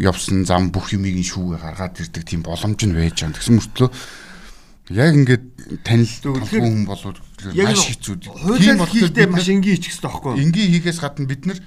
явсан 0.00 0.48
зам 0.48 0.72
бүх 0.72 0.96
юмыг 0.96 1.20
нь 1.20 1.26
шүүгээ 1.26 1.60
гаргаад 1.60 2.00
ирдэг 2.00 2.24
тийм 2.24 2.40
боломж 2.40 2.80
нь 2.80 2.96
байж 2.96 3.18
байгаа. 3.20 3.36
Тэгсэн 3.36 3.54
мөртлөө 3.60 3.90
яг 4.94 5.12
ингээд 5.20 5.44
танил 5.84 6.14
хүн 6.48 6.88
болоод 6.88 7.20
маш 7.52 7.84
хэцүү. 7.92 8.14
Тийм 8.56 8.78
болохгүй 8.80 9.26
маш 9.28 9.48
энгийн 9.52 9.76
хийчих 9.76 9.92
хэрэгтэй 9.92 10.08
байхгүй 10.08 10.30
юу? 10.32 10.40
Энгийн 10.40 10.70
хийхээс 10.72 10.98
гадна 11.04 11.28
бид 11.28 11.42
нар 11.44 11.58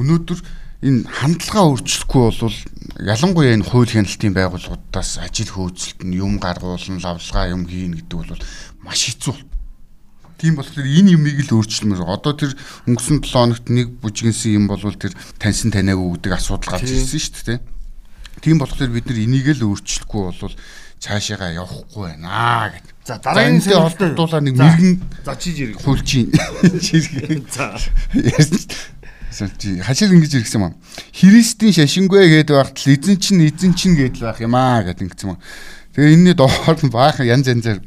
өнөөдөр 0.00 0.40
энэ 0.80 1.04
хандлагаа 1.06 1.64
өөрчлөхгүй 1.70 2.22
бол 2.40 2.58
ялангуяа 3.04 3.54
энэ 3.54 3.68
хууль 3.68 3.92
хяналтын 3.92 4.32
байгууллагуудаас 4.32 5.20
ажил 5.20 5.52
хөөцөлт 5.52 6.08
нь 6.08 6.16
юм 6.16 6.40
гаргуулна, 6.40 7.04
лавлгаа 7.04 7.52
юм 7.52 7.68
хийн 7.68 8.00
гэдэг 8.00 8.16
бол 8.16 8.40
маш 8.80 9.00
хэцүү. 9.12 9.36
Тийм 10.40 10.56
болохоор 10.56 10.88
энэ 10.88 11.20
юмыг 11.20 11.36
л 11.44 11.52
өөрчлөмөр. 11.60 12.00
Одоо 12.00 12.32
тэр 12.32 12.56
өнгөрсөн 12.88 13.20
7 13.20 13.28
хоногт 13.28 13.68
нэг 13.68 13.92
бүжгэнсэн 14.00 14.56
юм 14.56 14.72
бол 14.72 14.80
тэр 14.80 15.12
таньсан 15.36 15.68
таниагүй 15.68 16.16
гэдэг 16.16 16.32
асуудал 16.32 16.80
гарч 16.80 16.88
ирсэн 16.88 17.20
шүү 17.20 17.44
дээ. 17.44 17.60
Тийм 18.40 18.56
болохоор 18.56 18.88
бид 18.88 19.04
нар 19.04 19.20
энийг 19.20 19.52
л 19.52 19.68
өөрчлөхгүй 19.68 20.22
бол 20.32 20.56
цаашаагаа 20.96 21.60
явахгүй 21.60 22.16
байна 22.16 22.72
гэд. 22.72 22.88
За 23.10 23.18
дараагийн 23.18 23.58
холбогдуулаад 23.58 24.44
нэг 24.46 24.54
мэрэгэн 24.54 24.94
за 25.26 25.34
чи 25.34 25.50
жирэг 25.50 25.82
хулжийн. 25.82 26.30
За. 27.50 27.74
Сэлти 29.34 29.82
хашил 29.82 30.14
ингэж 30.14 30.38
иргсэн 30.38 30.70
юм. 30.70 30.78
Христийн 31.10 31.74
шашингүй 31.74 32.30
гэдэг 32.30 32.54
багт 32.54 32.78
л 32.78 32.94
эзэн 32.94 33.18
чинь 33.18 33.42
эзэн 33.50 33.74
чинь 33.74 33.98
гэдэл 33.98 34.30
байх 34.30 34.38
юм 34.38 34.54
аа 34.54 34.86
гэдэг 34.86 35.10
ингэсэн 35.10 35.34
юм. 35.34 35.42
Тэгээ 35.98 36.14
энэний 36.14 36.36
доор 36.38 36.78
нь 36.78 36.94
баахан 36.94 37.26
янз 37.26 37.50
янзаар 37.50 37.82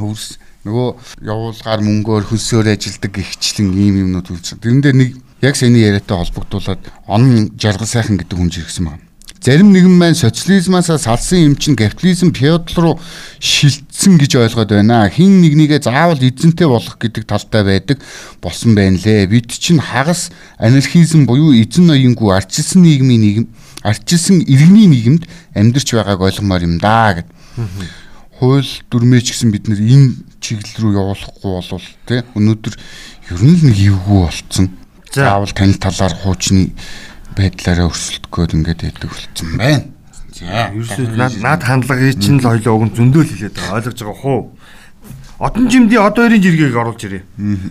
хөвс 0.00 0.40
нөгөө 0.64 0.88
явуулгаар 1.20 1.80
мөнгөөр 1.84 2.24
хөлсөөр 2.32 2.72
ажилдаг 2.72 3.12
гихчлэн 3.12 3.76
ийм 3.76 4.08
юмнууд 4.08 4.32
үлдсэн. 4.32 4.60
Тэрэн 4.60 4.80
дээр 4.80 4.96
нэг 4.96 5.10
яг 5.44 5.52
саяны 5.52 5.84
яриатай 5.84 6.16
холбогдуулаад 6.16 6.80
он 7.08 7.52
жаргал 7.60 7.88
сайхан 7.88 8.16
гэдэг 8.16 8.36
хүн 8.40 8.48
жиргсэн 8.48 8.88
байна. 8.88 9.05
Зарим 9.46 9.70
нэгэн 9.70 9.94
маань 9.94 10.18
социализмаас 10.18 10.90
салсан 10.90 11.38
юм 11.38 11.54
чинь 11.54 11.78
капитализм 11.78 12.34
феодал 12.34 12.82
руу 12.82 13.00
шилжсэн 13.38 14.18
гэж 14.18 14.42
ойлгоод 14.42 14.74
байна. 14.74 15.06
Хин 15.06 15.38
нэгнийгээ 15.38 15.86
заавал 15.86 16.18
эзэнтэй 16.18 16.66
болох 16.66 16.98
гэдэг 16.98 17.30
талтай 17.30 17.62
байдаг 17.62 18.02
болсон 18.42 18.74
байна 18.74 18.98
лээ. 18.98 19.30
Бид 19.30 19.46
чинь 19.54 19.78
хагас 19.78 20.34
анархизм 20.58 21.30
буюу 21.30 21.54
эзэн 21.54 21.86
ноёнгүй 21.86 22.34
арчилсан 22.34 22.82
нийгмийн 22.82 23.22
нийгэм 23.22 23.46
арчилсан 23.86 24.42
иргэний 24.42 24.90
нийгэмд 24.90 25.30
амьдарч 25.54 25.94
байгааг 25.94 26.26
ойлгомоор 26.26 26.66
юм 26.66 26.82
да 26.82 27.22
гэд. 27.22 27.30
Хууль 28.42 28.66
дүрмээч 28.90 29.30
гэсэн 29.30 29.54
бид 29.54 29.70
нэр 29.70 29.78
энэ 29.78 30.10
чиглэл 30.42 30.90
рүү 30.90 30.92
явуулахгүй 30.98 31.50
болвол 31.54 31.86
тий 32.10 32.26
өнөөдөр 32.34 32.74
ер 33.30 33.42
нь 33.46 33.62
нэг 33.62 33.78
эвгүй 33.78 34.26
болцсон. 34.26 34.74
Заавал 35.14 35.54
тань 35.54 35.78
талаар 35.78 36.18
хуучны 36.18 36.74
байдлаараа 37.36 37.86
өрсөлдөхөд 37.92 38.56
ингээд 38.56 38.80
яддаг 38.88 39.10
болсон 39.12 39.48
байна. 39.60 39.84
За. 40.32 40.72
Ерөөсөө 40.72 41.40
над 41.44 41.62
хандлагыг 41.64 42.16
чинь 42.20 42.40
л 42.40 42.48
хоёлоо 42.48 42.74
уг 42.80 42.92
зөндөөл 42.96 43.28
хэлээд 43.28 43.56
байгаа 43.56 43.76
ойлгож 43.76 44.00
байгаа 44.00 44.20
хуу. 44.20 44.40
Одон 45.38 45.68
жимдийн 45.68 46.00
одоо 46.00 46.24
хоёрын 46.24 46.40
жиргэгийг 46.40 46.76
оруулж 46.76 47.02
ирээ. 47.04 47.24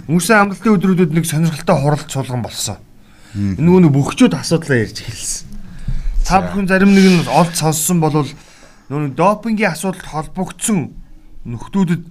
Мөрсөн 0.05 0.37
амралтын 0.53 0.75
өдрүүдэд 0.77 1.11
нэг 1.17 1.25
сонирхолтой 1.25 1.77
хуралд 1.81 2.09
суулган 2.09 2.41
болсон. 2.45 2.77
Энэ 3.33 3.65
нөгөө 3.65 3.89
бөхчүүд 3.89 4.37
асуудлаа 4.37 4.85
ярьж 4.85 5.01
хэлсэн. 5.01 5.49
Та 6.25 6.41
бүхэн 6.45 6.69
зарим 6.69 6.93
нэг 6.93 7.05
нь 7.05 7.29
олд 7.29 7.53
сонссон 7.57 8.01
болвол 8.01 8.29
нөгөө 8.89 9.17
допингийн 9.17 9.73
асуудалд 9.73 10.05
холбогдсон 10.05 10.93
нөхдүүдэд 11.45 12.01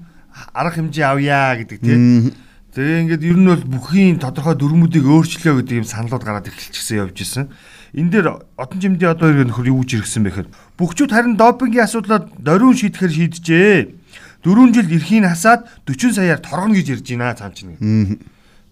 арга 0.54 0.74
хэмжээ 0.74 1.06
авъя 1.06 1.54
гэдэг 1.58 1.78
тийм 1.82 2.34
Тэгээ 2.74 3.00
ингээд 3.06 3.22
ер 3.22 3.38
нь 3.38 3.46
бол 3.46 3.64
бүхийн 3.78 4.18
тодорхой 4.18 4.58
дүрмүүдийг 4.58 5.06
өөрчлөө 5.06 5.62
гэдэг 5.62 5.78
юм 5.78 5.86
саналууд 5.86 6.26
гараад 6.26 6.50
эхэлчихсэн 6.50 7.06
явж 7.06 7.22
исэн. 7.22 7.46
Энэ 7.94 8.10
дээр 8.10 8.42
одон 8.58 8.78
жимдийн 8.82 9.14
одоо 9.14 9.30
иргэн 9.30 9.54
нөхөр 9.54 9.70
юу 9.70 9.86
ч 9.86 10.02
иргсэн 10.02 10.26
бэхээр 10.26 10.50
бүгчүүд 10.74 11.14
харин 11.14 11.38
допингийн 11.38 11.86
асуудлаар 11.86 12.26
дөрөв 12.34 12.74
шийдэхэр 12.74 13.14
шийдэжээ. 13.14 13.94
4 14.42 14.74
жил 14.74 14.90
эрхийн 14.90 15.22
хасаад 15.22 15.70
40 15.86 16.18
саяар 16.18 16.42
торгоно 16.42 16.74
гэж 16.74 16.98
ярьж 16.98 17.06
байна 17.14 17.38
цаам 17.38 17.54
чинь. 17.54 17.78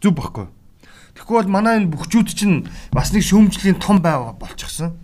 Зүг 0.02 0.18
баггүй. 0.18 0.50
Тэгэхгүй 1.14 1.37
бол 1.38 1.54
манай 1.54 1.78
энэ 1.78 1.94
бүгчүүд 1.94 2.28
чинь 2.35 2.66
бас 2.90 3.14
нэг 3.14 3.23
шүүмжлийн 3.23 3.78
том 3.78 4.02
байга 4.02 4.35
болчихсон. 4.35 4.99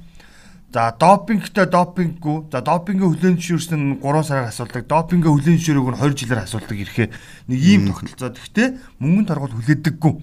За 0.68 0.92
допингтэй 0.92 1.64
допинггүй. 1.64 2.52
За 2.52 2.60
допингийн 2.60 3.08
хүлэн 3.08 3.40
зөвшөөрсөн 3.40 3.80
нь 3.80 3.94
3 4.04 4.20
сараар 4.20 4.52
асуулдаг. 4.52 4.84
Допингийн 4.84 5.32
хүлэн 5.32 5.56
зөвшөөрөөг 5.56 5.88
нь 5.96 6.00
20 6.04 6.20
жилээр 6.20 6.44
асуулдаг 6.44 6.76
ирэхээ 6.76 7.08
нэг 7.48 7.60
ийм 7.64 7.88
тогтолцоо. 7.88 8.36
Гэхдээ 8.36 8.68
мөнгөн 9.00 9.26
торгол 9.32 9.56
хүлээдэггүй. 9.56 10.14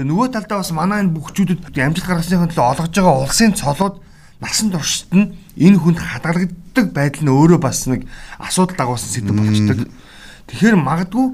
Тэгээ 0.00 0.08
нөгөө 0.08 0.28
талдаа 0.32 0.64
бас 0.64 0.72
манай 0.72 1.04
энэ 1.04 1.12
бүхчүүдэд 1.12 1.76
амжилт 1.76 2.08
гаргасныхын 2.08 2.52
төлөө 2.56 2.72
олгож 2.72 2.94
байгаа 2.96 3.20
улсын 3.20 3.52
цолууд 3.52 3.96
насан 4.40 4.72
туршид 4.72 5.12
нь 5.12 5.36
энэ 5.60 5.76
хүнд 5.76 6.00
хадгалагддаг 6.00 6.86
байдал 6.96 7.24
нь 7.28 7.32
өөрөө 7.36 7.60
бас 7.60 7.84
нэг 7.84 8.08
асуудал 8.40 8.80
дагуулсан 8.80 9.12
сэдв 9.12 9.36
болчдөг. 9.36 9.92
Тэгэхээр 10.48 10.76
магадгүй 10.80 11.26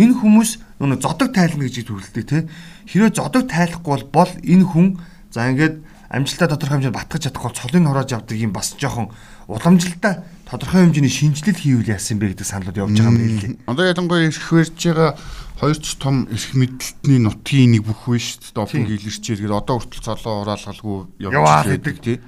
энэ 0.00 0.16
хүмүүс 0.16 0.50
нөгөө 0.80 0.96
зодог 1.00 1.28
тайлна 1.36 1.68
гэж 1.68 1.84
төрөлтэй 1.84 2.24
те. 2.24 2.48
Хэрвээ 2.88 3.12
зодог 3.16 3.48
тайлахгүй 3.52 4.08
бол 4.08 4.32
энэ 4.40 4.64
хүн 4.64 4.96
за 5.32 5.48
ингээд 5.52 5.91
амжилтаа 6.12 6.48
тодорхой 6.52 6.76
хэмжээнд 6.76 6.98
батгаж 7.00 7.22
чадахгүй 7.24 7.52
цолын 7.56 7.88
хурааж 7.88 8.12
авдаг 8.12 8.36
юм 8.36 8.52
бас 8.52 8.76
жоохон 8.76 9.08
уламжилтаа 9.48 10.20
тодорхой 10.44 10.84
хэмжээний 10.84 11.08
шинжилэл 11.08 11.56
хийвэл 11.56 11.92
яасан 11.96 12.20
бэ 12.20 12.36
гэдэг 12.36 12.46
саналууд 12.52 12.76
явж 12.76 12.92
байгаа 12.92 13.08
юм 13.08 13.16
байна 13.16 13.40
лээ. 13.40 13.56
Одоо 13.64 13.84
ялангуяа 13.88 14.28
ирэх 14.28 14.48
барьж 14.52 14.76
байгаа 14.76 15.10
хоёр 15.56 15.78
ч 15.80 15.86
том 15.96 16.28
эрх 16.28 16.52
мэдэлтний 16.52 17.20
нутгийн 17.24 17.70
нэг 17.72 17.82
бүх 17.88 18.12
биш 18.12 18.36
допинг 18.52 18.92
илэрчээр 18.92 19.40
гээд 19.40 19.56
одоо 19.56 19.80
хүртэл 19.80 20.04
цолоо 20.04 20.44
хураалгалгүй 20.44 20.98
явж 21.24 21.32
байдаг 21.32 21.96
тий. 22.04 22.20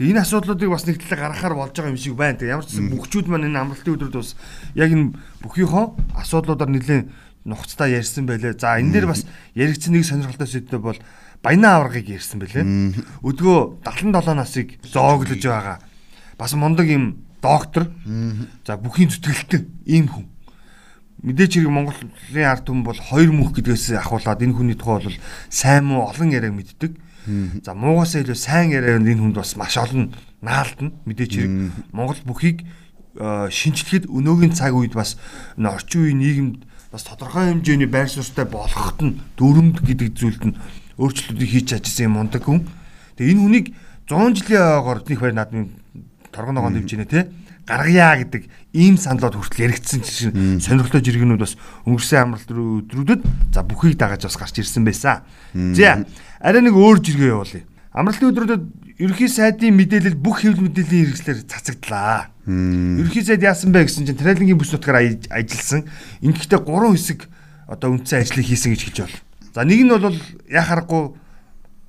Тэгээ 0.00 0.12
энэ 0.16 0.24
асуудлуудыг 0.24 0.70
бас 0.72 0.84
нэг 0.88 0.96
талаа 1.04 1.20
гаргахаар 1.28 1.54
болж 1.60 1.72
байгаа 1.76 1.92
юм 1.92 2.00
шиг 2.00 2.16
байна. 2.16 2.40
Тэгээ 2.40 2.52
ямар 2.56 2.64
ч 2.64 2.72
гэсэн 2.72 2.88
бүгчүүд 2.88 3.26
маань 3.28 3.48
энэ 3.52 3.60
амралтын 3.60 3.94
өдрүүд 3.96 4.16
бас 4.16 4.32
яг 4.72 4.90
энэ 4.92 5.12
бүхийнхөө 5.44 5.84
асуудлуудаар 6.20 6.72
нэлээд 6.72 7.04
нухацтай 7.48 7.96
ярьсан 7.96 8.24
байлээ. 8.28 8.60
За 8.60 8.76
энэ 8.76 8.92
дээр 8.92 9.06
бас 9.08 9.24
яригдсан 9.56 9.92
нэг 9.96 10.04
сонирхолтой 10.04 10.48
сэдв 10.48 10.80
бол 10.80 11.00
баянаа 11.46 11.78
аврагыг 11.78 12.10
ярьсан 12.10 12.42
бэлээ. 12.42 12.66
Өдгөө 13.22 13.86
77 13.86 14.34
насыг 14.34 14.68
зооглож 14.82 15.38
байгаа. 15.38 15.78
Бас 16.34 16.58
мундаг 16.58 16.90
юм 16.90 17.22
доктор. 17.38 17.86
За 18.66 18.74
бүхийн 18.74 19.14
зүтгэлтэн 19.14 19.62
ийм 19.86 20.10
хүн. 20.10 20.26
Мэдээч 21.22 21.62
хэрэг 21.62 21.70
Монголын 21.70 22.10
ард 22.42 22.66
түмэн 22.66 22.82
бол 22.82 22.98
хоёр 22.98 23.30
мөнх 23.30 23.54
гэдгээс 23.54 23.94
ахуулаад 23.94 24.42
энэ 24.42 24.58
хүний 24.58 24.74
тухай 24.74 25.06
бол 25.06 25.18
сайн 25.46 25.86
муу 25.86 26.10
олон 26.10 26.34
яриаг 26.34 26.54
мэддэг. 26.58 26.98
За 27.62 27.78
муугасаа 27.78 28.26
илүү 28.26 28.34
сайн 28.34 28.74
яриаг 28.74 29.06
энэ 29.06 29.22
хүнд 29.22 29.38
бас 29.38 29.54
маш 29.54 29.78
олон 29.78 30.18
наалдна. 30.42 30.98
Мэдээч 31.06 31.30
хэрэг 31.30 31.54
Монгол 31.94 32.20
бүхийг 32.26 32.66
э, 33.18 33.48
шинжлэхэд 33.50 34.10
өнөөгийн 34.10 34.54
цаг 34.54 34.74
үед 34.74 34.98
бас 34.98 35.14
орчин 35.58 36.02
үеийн 36.02 36.20
нийгэмд 36.20 36.58
бас 36.90 37.02
тодорхой 37.06 37.50
хэмжээний 37.54 37.90
байр 37.90 38.06
суурьтай 38.10 38.46
болгоход 38.46 38.98
нь 39.02 39.18
дүрмд 39.34 39.82
гэдэг 39.82 40.08
зүйлд 40.14 40.42
нь 40.46 40.54
өөрчлөлтүүдийг 41.00 41.50
хийж 41.50 41.66
чадсан 41.76 42.08
юм 42.08 42.20
мундаг 42.20 42.42
хүн. 42.44 42.64
Тэгээ 43.16 43.32
энэ 43.32 43.42
хүнийг 43.42 43.66
100 44.08 44.36
жилийн 44.36 44.62
ойгоор 44.80 45.00
нэг 45.04 45.18
баяр 45.20 45.36
наадмын 45.36 45.66
торгон 46.32 46.54
ногоон 46.56 46.74
дэмжинэ 46.76 47.06
те 47.08 47.28
гаргая 47.66 48.22
гэдэг 48.22 48.46
ийм 48.72 48.94
саналууд 48.96 49.42
хүртэл 49.42 49.66
яригдсан 49.66 50.00
чинь 50.06 50.62
сонирхолтой 50.62 51.02
жиргэнүүд 51.02 51.42
бас 51.42 51.58
өнгөрсөн 51.82 52.38
амралт 52.38 52.46
өдрүүдэд 52.46 53.22
за 53.50 53.66
бүхийг 53.66 53.98
дагаж 53.98 54.22
бас 54.22 54.38
гарч 54.38 54.62
ирсэн 54.62 54.86
байсан. 54.86 55.26
За 55.74 56.06
арай 56.38 56.62
нэг 56.62 56.78
өөр 56.78 57.02
жиргээ 57.02 57.34
явуулъя. 57.34 57.66
Амралтын 57.90 58.30
өдрүүдэд 58.30 58.62
ерөнхий 59.02 59.26
сайдын 59.26 59.74
мэдээлэл 59.74 60.14
бүх 60.14 60.46
хэвлэл 60.46 60.62
мэдээллийн 60.62 61.10
хэрэгслэр 61.10 61.42
цацагдлаа. 61.50 62.30
Ерөнхий 62.46 63.24
сайд 63.26 63.42
яасан 63.42 63.74
бэ 63.74 63.90
гэсэн 63.90 64.06
чинь 64.06 64.20
трейлингийн 64.20 64.60
бүс 64.60 64.70
нутгаар 64.70 65.18
ажилласан. 65.32 65.90
Ингэхдээ 66.22 66.60
гурван 66.62 66.94
хэсэг 66.94 67.26
одоо 67.66 67.98
үндсэн 67.98 68.22
ажлыг 68.22 68.46
хийсэн 68.46 68.76
гэж 68.76 68.82
хэлж 68.84 68.98
байна. 69.02 69.25
За 69.56 69.64
нэг 69.64 69.80
нь 69.80 69.88
бол 69.88 70.12
яхахгүй 70.52 71.16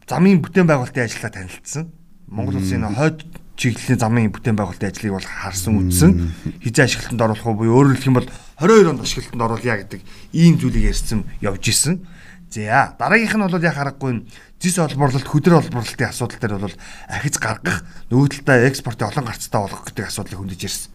замын 0.08 0.40
бүтээн 0.40 0.72
байгуулалтын 0.72 1.04
ажлаа 1.04 1.36
танилцсан. 1.36 1.92
Монгол 2.32 2.64
улсын 2.64 2.88
хойд 2.96 3.28
чиглэлийн 3.60 4.00
замын 4.00 4.32
бүтээн 4.32 4.56
байгуулалтын 4.56 4.88
ажлыг 4.88 5.12
бол 5.12 5.28
харсан 5.28 5.76
үзсэн. 5.84 6.32
Хизээ 6.64 6.88
ашиглалтанд 6.88 7.28
оруулах 7.28 7.44
уу 7.44 7.60
буюу 7.60 7.76
өөрөөр 7.84 8.00
хэлэх 8.00 8.08
юм 8.08 8.18
бол 8.24 8.32
22 8.64 8.88
онд 8.88 9.04
ашиглалтанд 9.04 9.44
оруулъя 9.44 9.76
гэдэг 9.84 10.00
ийм 10.32 10.56
зүйлийг 10.56 10.96
ярьсан 10.96 11.28
явж 11.44 11.68
исэн. 11.68 12.08
За 12.56 12.96
дараагийнх 12.96 13.36
нь 13.36 13.44
бол 13.52 13.60
яхахгүй 13.60 14.24
зис 14.64 14.80
олборлолт 14.80 15.28
хөдөр 15.28 15.60
олборлолтын 15.60 16.08
асуудал 16.08 16.40
дээр 16.40 16.72
бол 16.72 16.76
ахиж 17.12 17.36
гаргах 17.36 17.84
талдаа 18.08 18.64
экспортын 18.64 19.12
олон 19.12 19.28
гарцтай 19.28 19.60
болгох 19.60 19.84
гэдэг 19.92 20.08
асуудлыг 20.08 20.40
хөндөж 20.40 20.62
ирсэн. 20.64 20.92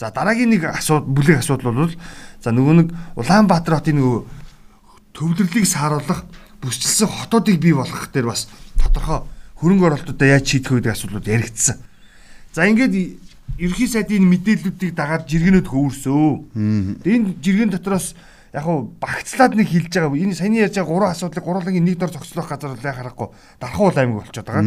За 0.00 0.08
дараагийн 0.08 0.48
нэг 0.48 0.64
асуудал 0.64 1.12
бүлэг 1.12 1.44
асуудал 1.44 1.76
бол 1.76 1.92
за 2.40 2.56
нөгөө 2.56 2.74
нэг 2.80 2.88
Улаанбаатар 3.20 3.84
хотын 3.84 4.00
нөгөө 4.00 4.39
төвлөрлийг 5.20 5.68
сааруулах 5.68 6.24
бүсчилсэн 6.64 7.08
хотуудыг 7.08 7.60
бий 7.60 7.76
болгох 7.76 8.08
дээр 8.08 8.32
бас 8.32 8.48
тодорхой 8.80 9.28
хөрөнгө 9.60 9.92
оруулалтуудаа 9.92 10.40
яаж 10.40 10.48
шийдэх 10.48 10.72
вэ 10.72 10.76
гэдэг 10.80 10.92
асуудлууд 10.96 11.28
яригдсан. 11.28 11.76
За 12.56 12.64
ингээд 12.64 13.20
ерхий 13.60 13.88
сайдын 13.88 14.24
мэдээллүүдийг 14.24 14.96
дагаад 14.96 15.28
жиргэнүүд 15.28 15.68
хөвөрсөө. 15.68 16.56
Энэ 17.04 17.36
жиргэн 17.44 17.76
дотроос 17.76 18.16
яг 18.56 18.64
хуу 18.64 18.96
багцлаад 18.96 19.60
нэг 19.60 19.68
хилж 19.68 19.92
байгаа. 19.92 20.16
Энэ 20.16 20.32
саяны 20.32 20.64
ярьж 20.64 20.80
байгаа 20.80 20.88
гурван 20.88 21.12
асуудлыг 21.12 21.44
гурвангийн 21.44 21.84
нэг 21.84 22.00
дор 22.00 22.08
зогслох 22.08 22.48
газар 22.48 22.72
л 22.72 22.80
яхахгүй 22.80 23.28
дархуул 23.60 23.92
аймаг 23.92 24.24
болчиход 24.24 24.48
байгаа. 24.48 24.64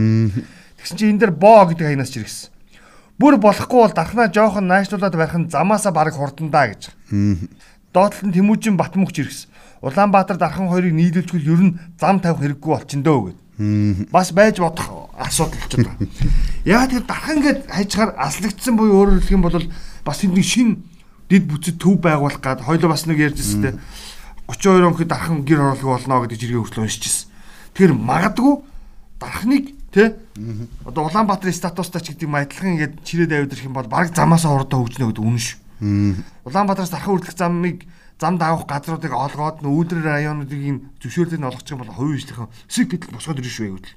Тэгсэн 0.77 0.97
чинь 1.01 1.11
энэ 1.17 1.21
дээр 1.25 1.33
боо 1.33 1.65
гэдэг 1.65 1.89
хаянаас 1.89 2.13
жиргсэн. 2.13 2.53
Бүр 3.17 3.41
болохгүй 3.41 3.79
бол 3.81 3.93
дархнаа 3.93 4.29
жоохон 4.29 4.69
наашруулад 4.69 5.17
барих 5.17 5.37
нь 5.37 5.49
замаасаа 5.49 5.91
бараг 5.93 6.13
хурдандаа 6.13 6.69
гэж. 6.69 6.93
Доотлол 7.93 8.29
нь 8.29 8.33
Тэмүүжин 8.33 8.77
Батмүгч 8.77 9.17
иргэсэн. 9.21 9.52
Улаанбаатар 9.83 10.39
дархан 10.39 10.71
хоёрыг 10.71 10.95
нийлүүлчихвэл 10.95 11.51
ер 11.51 11.61
нь 11.67 11.77
зам 11.99 12.23
тавих 12.23 12.39
хэрэггүй 12.39 12.71
болчин 12.71 13.03
дөө 13.03 13.35
гэд. 13.35 13.39
Бас 14.15 14.31
байж 14.31 14.63
бодох 14.63 15.11
асуудал 15.19 15.59
болчиход 15.59 15.91
байгаа. 15.91 16.07
Яа 16.63 16.87
тэр 16.87 17.03
дархан 17.03 17.43
гээд 17.43 17.67
хайчгаар 17.67 18.15
аслагдсан 18.15 18.79
буюу 18.79 19.03
өөрөөр 19.03 19.19
хэлэх 19.19 19.35
юм 19.35 19.43
бол 19.43 19.59
бас 20.07 20.23
энэ 20.23 20.39
нэг 20.39 20.47
шин 20.47 20.87
дид 21.27 21.43
бүцэд 21.51 21.83
төв 21.83 21.99
байгуулах 21.99 22.39
гад 22.39 22.63
хоёлоо 22.63 22.95
бас 22.95 23.03
нэг 23.05 23.19
ярьжсэн 23.19 23.59
те 23.59 23.71
32 24.47 24.87
он 24.87 24.95
хэд 24.95 25.11
дархан 25.11 25.43
гэр 25.43 25.59
оруулах 25.75 26.07
болно 26.07 26.23
гэдэг 26.23 26.39
жиргээ 26.39 26.61
хүртэл 26.63 26.83
уншижсэн. 26.87 27.27
Тэр 27.75 27.91
магадгүй 27.91 28.63
дархныг 29.19 29.65
те 29.91 30.15
одоо 30.87 31.11
Улаанбаатарын 31.11 31.53
статустай 31.53 32.01
ч 32.01 32.15
гэдэг 32.15 32.27
юм 32.27 32.39
адилхан 32.39 32.73
ингээд 32.79 32.93
чирээд 33.03 33.31
аваад 33.35 33.53
ирэх 33.53 33.67
юм 33.67 33.75
бол 33.75 33.87
баг 33.91 34.15
замаасаа 34.15 34.63
урдаа 34.63 34.79
хөгжнө 34.79 35.11
гэдэг 35.11 35.23
үнэн 35.23 35.43
шүү. 35.43 35.59
Улаанбаатараас 36.47 36.91
дархан 36.91 37.11
хүртэх 37.19 37.35
замыг 37.37 37.83
зам 38.23 38.39
даавах 38.39 38.63
газруудыг 38.71 39.11
олгоод 39.11 39.59
нүүдэр 39.67 39.99
районуудыг 39.99 40.95
зөвшөөрлөнд 41.03 41.43
олгох 41.43 41.67
юм 41.67 41.83
бол 41.83 41.91
хувийн 41.91 42.23
хөгжлийн 42.23 42.47
хэсэг 42.71 42.87
гэдэл 42.87 43.15
босгоод 43.19 43.39
ирнэ 43.43 43.51
шүү 43.51 43.67
үл. 43.75 43.89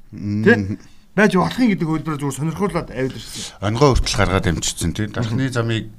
Тэ? 0.42 0.83
Байж 1.14 1.33
болохын 1.38 1.71
гэдэг 1.71 1.87
хөлбөрөөр 1.87 2.21
зүгээр 2.26 2.38
сонирхуулаад 2.42 2.90
авид 2.90 3.14
ирсэн. 3.14 3.62
Онгоо 3.62 3.95
хүртэл 3.95 4.18
гаргаад 4.18 4.50
амжчихсан 4.50 4.92
тийм. 4.99 5.14
Дархны 5.14 5.47
замыг 5.49 5.95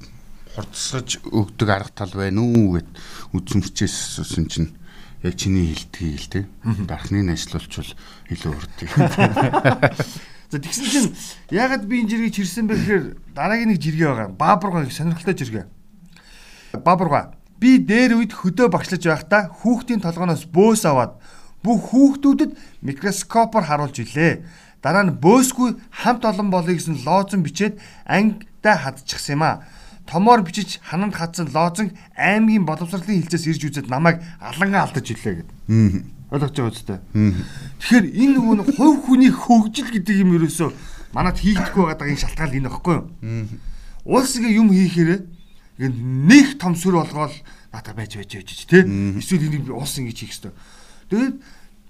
хурдсаж 0.52 1.24
өгдөг 1.24 1.68
арга 1.72 1.90
тал 1.96 2.12
байна 2.12 2.44
уу 2.44 2.76
гэд 2.76 2.90
үзмэрчээс 3.32 3.96
асуусан 4.20 4.46
чинь 4.46 4.70
яг 5.24 5.34
чиний 5.34 5.72
хэлдгийг 5.72 6.20
л 6.20 6.30
тийм. 6.30 6.46
Дархныг 6.86 7.34
ажиллуулчвал 7.34 7.96
илүү 8.30 8.52
урд. 8.52 8.76
За 10.52 10.58
тэгсэн 10.60 10.86
чинь 10.86 11.10
ягаад 11.50 11.88
би 11.88 12.04
энэ 12.04 12.10
жиргийг 12.14 12.34
чирсэн 12.38 12.68
бэ 12.68 12.78
гэхээр 12.78 13.04
дараагийн 13.34 13.74
нэг 13.74 13.82
жиргээ 13.82 14.06
байгаа. 14.06 14.28
Баабурга 14.32 14.86
их 14.86 14.94
сонирхолтой 14.94 15.34
жиргээ. 15.34 15.66
Баабурга 16.78 17.37
би 17.60 17.78
дээр 17.82 18.22
үед 18.22 18.32
хөдөө 18.32 18.70
багшлаж 18.70 19.02
байхдаа 19.02 19.42
хүүхдийн 19.62 20.02
толгоноос 20.02 20.46
бөөс 20.46 20.82
аваад 20.86 21.18
бүх 21.62 21.90
хүүхдүүдэд 21.90 22.52
микроскопоор 22.86 23.64
харуулж 23.66 23.98
илээ. 23.98 24.42
Дараа 24.82 25.10
нь 25.10 25.18
бөөсгүй 25.18 25.74
хамт 25.90 26.22
олон 26.22 26.48
болъё 26.54 26.78
гэсэн 26.78 27.02
лоозон 27.02 27.42
бичээд 27.42 27.82
ангитай 28.06 28.76
хадчихсан 28.78 29.34
юм 29.34 29.42
а. 29.42 29.66
Томоор 30.06 30.46
бичиж 30.46 30.78
хананд 30.86 31.18
хатсан 31.18 31.50
лоозон 31.50 31.92
аймгийн 32.14 32.62
боловсролын 32.62 33.26
хилцээс 33.26 33.50
ирж 33.50 33.62
үзээд 33.68 33.90
намайг 33.90 34.22
алангаа 34.38 34.86
алдаж 34.86 35.10
илээ 35.10 35.42
гэдэг. 35.42 35.56
Ойлгож 36.30 36.54
байгаа 36.54 36.72
үстэй. 36.72 36.98
Тэгэхээр 37.82 38.06
энэ 38.06 38.34
нөгөө 38.38 38.54
нэг 38.62 38.68
хувь 38.78 38.98
хүний 39.04 39.32
хөгжил 39.34 39.90
гэдэг 39.92 40.16
юм 40.22 40.38
ерөөсөө 40.38 40.70
манад 41.12 41.36
хийгдэхгүй 41.42 41.84
байгаа 41.90 42.08
энэ 42.08 42.22
шалтгаан 42.22 42.54
энэ 42.54 42.70
багхгүй 42.70 42.94
юу? 42.94 43.06
Улс 44.04 44.32
ингээ 44.36 44.56
юм 44.56 44.68
хийхээр 44.72 45.10
ингээ 45.78 45.94
нэг 46.28 46.58
том 46.58 46.74
сүр 46.74 46.98
болгоол 46.98 47.34
надад 47.72 47.94
байж 47.94 48.18
байж 48.18 48.34
байж 48.34 48.66
тий. 48.66 48.82
Эсвэл 48.82 49.46
энийг 49.46 49.70
улс 49.70 49.94
ингэж 49.98 50.18
хийх 50.18 50.34
хэрэгтэй. 50.34 50.52
Тэгээд 51.10 51.36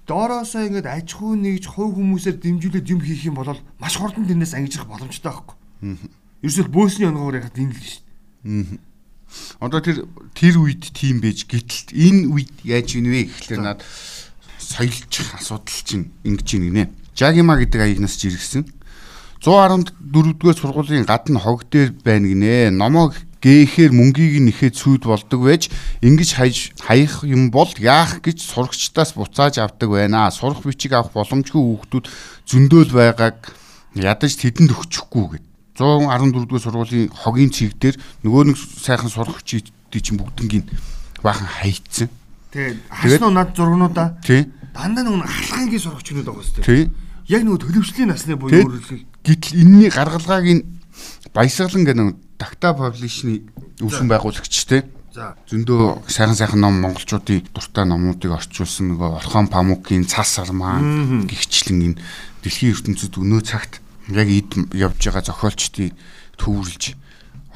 доороосоо 0.08 0.62
ингээд 0.68 0.86
аж 0.88 1.08
ахуй 1.16 1.36
нэгж 1.36 1.64
хувь 1.72 1.96
хүмүүсээр 1.96 2.36
дэмжүүлээд 2.40 2.90
юм 2.92 3.00
хийх 3.00 3.24
юм 3.28 3.36
бол 3.40 3.56
маш 3.80 3.94
хурдан 3.96 4.28
тэрнээс 4.28 4.56
ангижрах 4.56 4.88
боломжтой 4.88 5.32
байхгүй. 5.32 5.56
Ерөөсөл 6.44 6.72
бөөсний 6.72 7.08
онгоор 7.08 7.40
яхад 7.40 7.56
энэ 7.56 7.72
л 7.72 7.84
шүү. 7.84 8.78
Одоо 9.60 9.80
тэр 9.84 10.08
тэр 10.32 10.56
үед 10.56 10.88
тийм 10.96 11.20
байж 11.20 11.44
гэтэл 11.44 11.92
энэ 11.92 12.32
үед 12.32 12.52
яаж 12.64 12.96
ийн 12.96 13.08
вэ 13.12 13.28
гэхлээр 13.28 13.60
над 13.60 13.84
соёлчих 14.56 15.36
асуудал 15.36 15.80
чинь 15.84 16.08
ингэж 16.24 16.48
ийн 16.56 16.64
гинэ. 16.72 16.84
Жагима 17.12 17.60
гэдэг 17.60 17.80
аягнаас 17.80 18.16
жиргсэн. 18.16 18.64
114-р 19.44 20.56
сургуулийн 20.56 21.04
гадна 21.04 21.38
хог 21.44 21.68
дээр 21.68 21.92
байна 22.00 22.26
гинэ. 22.32 22.72
Номоо 22.72 23.12
гээхээр 23.42 23.92
мөнгийг 23.94 24.42
нэхэд 24.42 24.74
сүйд 24.74 25.06
болдог 25.06 25.40
байж 25.46 25.70
ингэж 26.02 26.30
хайж 26.34 26.56
хаях 26.82 27.22
юм 27.22 27.50
бол 27.54 27.70
яах 27.78 28.18
гэж 28.18 28.42
сурагчдаас 28.42 29.14
буцааж 29.14 29.62
авдаг 29.62 29.88
байна. 29.90 30.30
Сурах 30.34 30.66
бичиг 30.66 30.92
авах 30.98 31.14
боломжгүй 31.14 31.62
хүүхдүүд 31.62 32.06
зөндөөл 32.50 32.92
байгааг 32.92 33.38
ядаж 33.94 34.32
тэдэнд 34.34 34.74
өгчихгүй 34.74 35.38
гэд. 35.38 35.44
114-р 35.78 36.58
сургуулийн 36.58 37.10
хогийн 37.14 37.54
цэг 37.54 37.78
дээр 37.78 37.96
нөгөө 38.26 38.42
нэг 38.50 38.58
сайхан 38.58 39.10
сурагчдын 39.10 40.02
чинь 40.02 40.18
бүгднгийн 40.18 40.66
баахан 41.22 41.46
хайцсан. 41.46 42.10
Тэгээд 42.50 42.78
хаснуу 42.90 43.30
над 43.30 43.54
зургнуудаа 43.54 44.18
тий 44.26 44.50
дандаа 44.74 45.06
нэг 45.06 45.22
алхангийн 45.22 45.78
сурагчнууд 45.78 46.26
байгаа 46.26 46.42
шүү 46.42 46.62
дээ. 46.62 46.66
тий 46.66 46.82
Яг 47.28 47.44
нөгөө 47.44 47.60
төлөвчлийн 47.60 48.08
насны 48.08 48.34
буюу 48.40 48.56
өөрөлдөл 48.56 49.04
гítэл 49.22 49.60
энэний 49.60 49.90
гаргалгааг 49.92 50.46
нь 50.48 50.62
баясгалан 51.34 51.84
гэх 51.84 51.96
нэг 51.96 52.16
такта 52.38 52.74
паблишны 52.74 53.48
өвсөн 53.80 54.08
байгуулагчтэй 54.08 54.84
За. 55.14 55.34
зөндөө 55.50 56.06
сайхан 56.06 56.36
сайхан 56.38 56.60
ном 56.62 56.78
монголчуудын 56.84 57.48
дуртай 57.50 57.88
номнуудыг 57.88 58.38
орчуулсан 58.38 58.92
нөгөө 58.94 59.18
Орхон 59.18 59.48
Памукийн 59.50 60.06
цас 60.06 60.38
армаа 60.38 60.78
гихчлэн 61.26 61.96
энэ 61.96 62.00
дэлхийн 62.44 62.76
ертөнцид 62.76 63.18
өнөө 63.18 63.42
цагт 63.42 63.80
яг 64.12 64.28
эд 64.28 64.52
явж 64.76 65.00
байгаа 65.00 65.24
зохиолчдыг 65.26 65.96
төвөрлж 66.38 66.94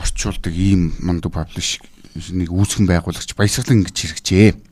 орчуулдаг 0.01 0.55
ийм 0.57 0.97
мундаг 1.05 1.31
паблиш 1.31 1.79
нэг 2.17 2.51
үүсгэн 2.51 2.89
байгуулагч 2.89 3.37
баясгалан 3.39 3.85
ингэж 3.85 3.97
хэрэгжээ. 3.97 4.72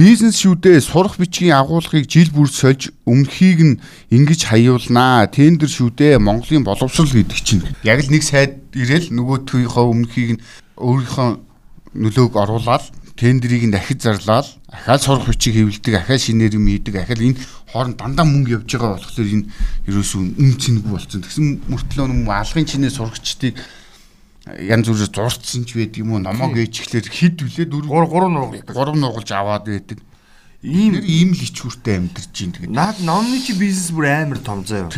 Бизнес 0.00 0.40
шүүдээ 0.40 0.80
сурах 0.80 1.20
бичгийн 1.20 1.52
агуулгыг 1.60 2.08
жил 2.08 2.32
бүр 2.32 2.48
сольж 2.48 2.88
өмнөхийг 3.04 3.60
нь 3.60 3.80
ингэж 4.08 4.48
хаяулнаа. 4.48 5.28
Тендер 5.28 5.68
шүүдээ 5.68 6.16
Монголын 6.16 6.64
боловсрал 6.64 7.12
гэдэг 7.12 7.40
чинь. 7.44 7.60
Яг 7.84 8.00
л 8.00 8.08
нэг 8.08 8.24
сайд 8.24 8.64
ирээл 8.72 9.12
нөгөөтгийнхөө 9.12 9.84
өмнөхийг 9.92 10.30
нь 10.40 10.42
өөрийнхөө 10.80 11.28
нөлөөг 12.00 12.32
оруулаад 12.32 12.84
тендерийг 13.20 13.68
нь 13.68 13.76
дахиж 13.76 14.00
зарлаад 14.00 14.48
ахаад 14.72 15.04
сурах 15.04 15.28
бичиг 15.28 15.60
хэвлэдэг, 15.60 15.92
ахаад 15.92 16.24
шинээр 16.24 16.56
юм 16.56 16.64
хийдэг, 16.72 16.96
ахаад 16.96 17.20
энэ 17.20 17.36
хооронд 17.68 18.00
дандаа 18.00 18.24
мөнгө 18.24 18.56
явж 18.56 18.72
байгаа 18.72 18.96
болохоор 18.96 19.28
энэ 19.28 19.52
ерөөсөө 19.84 20.20
үн 20.40 20.52
цэнгүй 20.56 20.92
болсон. 20.96 21.20
Тэгсэн 21.20 21.46
мөртлөө 21.68 22.06
нүм 22.08 22.24
алгын 22.24 22.64
чинээ 22.64 22.88
сурагчдыг 22.88 23.52
янз 24.48 24.88
бүрээр 24.88 25.12
зурцсан 25.12 25.68
ч 25.68 25.76
байдаг 25.76 26.00
юм 26.00 26.16
уу 26.16 26.20
номоо 26.24 26.48
гээчихлээр 26.56 27.06
хэд 27.12 27.36
вүлээ 27.44 27.66
дөрөв 27.68 27.92
3 27.92 28.08
3 28.08 28.32
нуугладаг. 28.32 28.72
гурав 28.72 28.96
нугалж 28.96 29.30
аваад 29.36 29.64
байдаг. 29.68 29.98
Ийм 30.64 30.96
ийм 30.96 31.36
л 31.36 31.44
ичгүүртэй 31.44 31.96
амьдарч 32.00 32.36
ин 32.40 32.52
тэгээд. 32.56 32.72
Наад 32.72 32.98
номны 33.04 33.36
чи 33.44 33.52
бизнес 33.52 33.92
бүр 33.92 34.08
амар 34.08 34.40
том 34.40 34.64
заяа. 34.64 34.88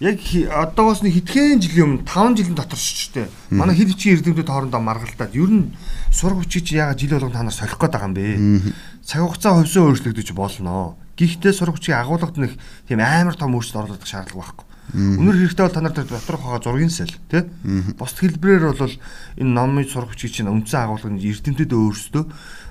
Яг 0.00 0.16
одоогоос 0.16 1.04
нэг 1.04 1.12
хэдхэн 1.12 1.60
жилийн 1.60 2.00
өмнө 2.00 2.08
5 2.08 2.40
жилийн 2.40 2.56
дотор 2.56 2.80
ч 2.80 3.12
дээ. 3.12 3.28
Манай 3.52 3.76
хэд 3.76 3.92
бичгийн 3.92 4.16
эрдэмтэд 4.16 4.48
хоорондоо 4.48 4.80
маргалтаад 4.80 5.36
ер 5.36 5.52
нь 5.52 5.76
сурах 6.08 6.40
бичиг 6.40 6.64
чи 6.64 6.80
ягаад 6.80 6.96
жил 6.96 7.20
болгон 7.20 7.36
та 7.36 7.44
нар 7.44 7.52
солих 7.52 7.76
гээд 7.76 7.92
байгаа 7.92 8.08
юм 8.08 8.16
бэ? 8.16 8.72
Цаг 9.04 9.28
хугацаа 9.28 9.60
хувьсаа 9.60 9.92
өөрчлөгдөж 9.92 10.32
болно. 10.32 10.96
Гэхдээ 11.20 11.52
сурах 11.52 11.76
бичгийн 11.76 12.00
агуулгад 12.00 12.36
нэг 12.40 12.56
тийм 12.88 13.04
амар 13.04 13.36
том 13.36 13.52
өөрчлөлт 13.52 13.92
оруулах 13.92 14.08
шаардлага 14.08 14.40
байхгүй. 14.40 14.69
Өнөр 14.94 15.36
хэрэгтэй 15.38 15.64
бол 15.66 15.74
та 15.74 15.80
нар 15.80 15.94
доторх 15.94 16.42
байгаа 16.42 16.60
зургийн 16.60 16.90
сэл 16.90 17.14
тий. 17.30 17.46
Бос 17.94 18.14
хэлбэрээр 18.18 18.74
бол 18.74 18.94
энэ 19.38 19.54
номын 19.54 19.86
сурах 19.86 20.14
бичиг 20.14 20.34
чинь 20.34 20.50
үндсэн 20.50 20.86
агуулгыг 20.86 21.14
нь 21.14 21.22
эрдэмтэд 21.22 21.70
өөрсдөө 21.70 22.24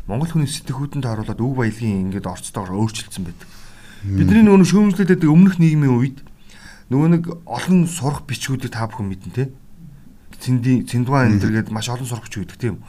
Монгол 0.09 0.31
хүний 0.33 0.49
сэтгхүүтэнд 0.49 1.05
харуулад 1.05 1.37
өв 1.37 1.53
баялагын 1.53 2.09
ингээд 2.09 2.25
орцтойгоор 2.25 2.81
өөрчилсөн 2.81 3.23
байдаг. 3.29 3.47
Бидний 4.03 4.43
нөгөө 4.43 4.67
шөөмжлөдөд 4.67 5.21
өмнөх 5.27 5.61
нийгмийн 5.61 5.95
үед 5.95 6.17
нөгөө 6.89 7.09
нэг 7.13 7.23
олон 7.45 7.85
сурах 7.85 8.25
бичгүүдийг 8.25 8.73
та 8.73 8.89
бүхэн 8.89 9.05
мэднэ 9.05 9.31
те. 9.35 9.45
Цэнди 10.39 10.87
цэндугаан 10.87 11.35
энэ 11.35 11.41
төр 11.43 11.53
гээд 11.61 11.69
маш 11.69 11.91
олон 11.91 12.07
сурах 12.07 12.25
бичиг 12.25 12.47
үүдэг 12.47 12.57
тийм. 12.57 12.81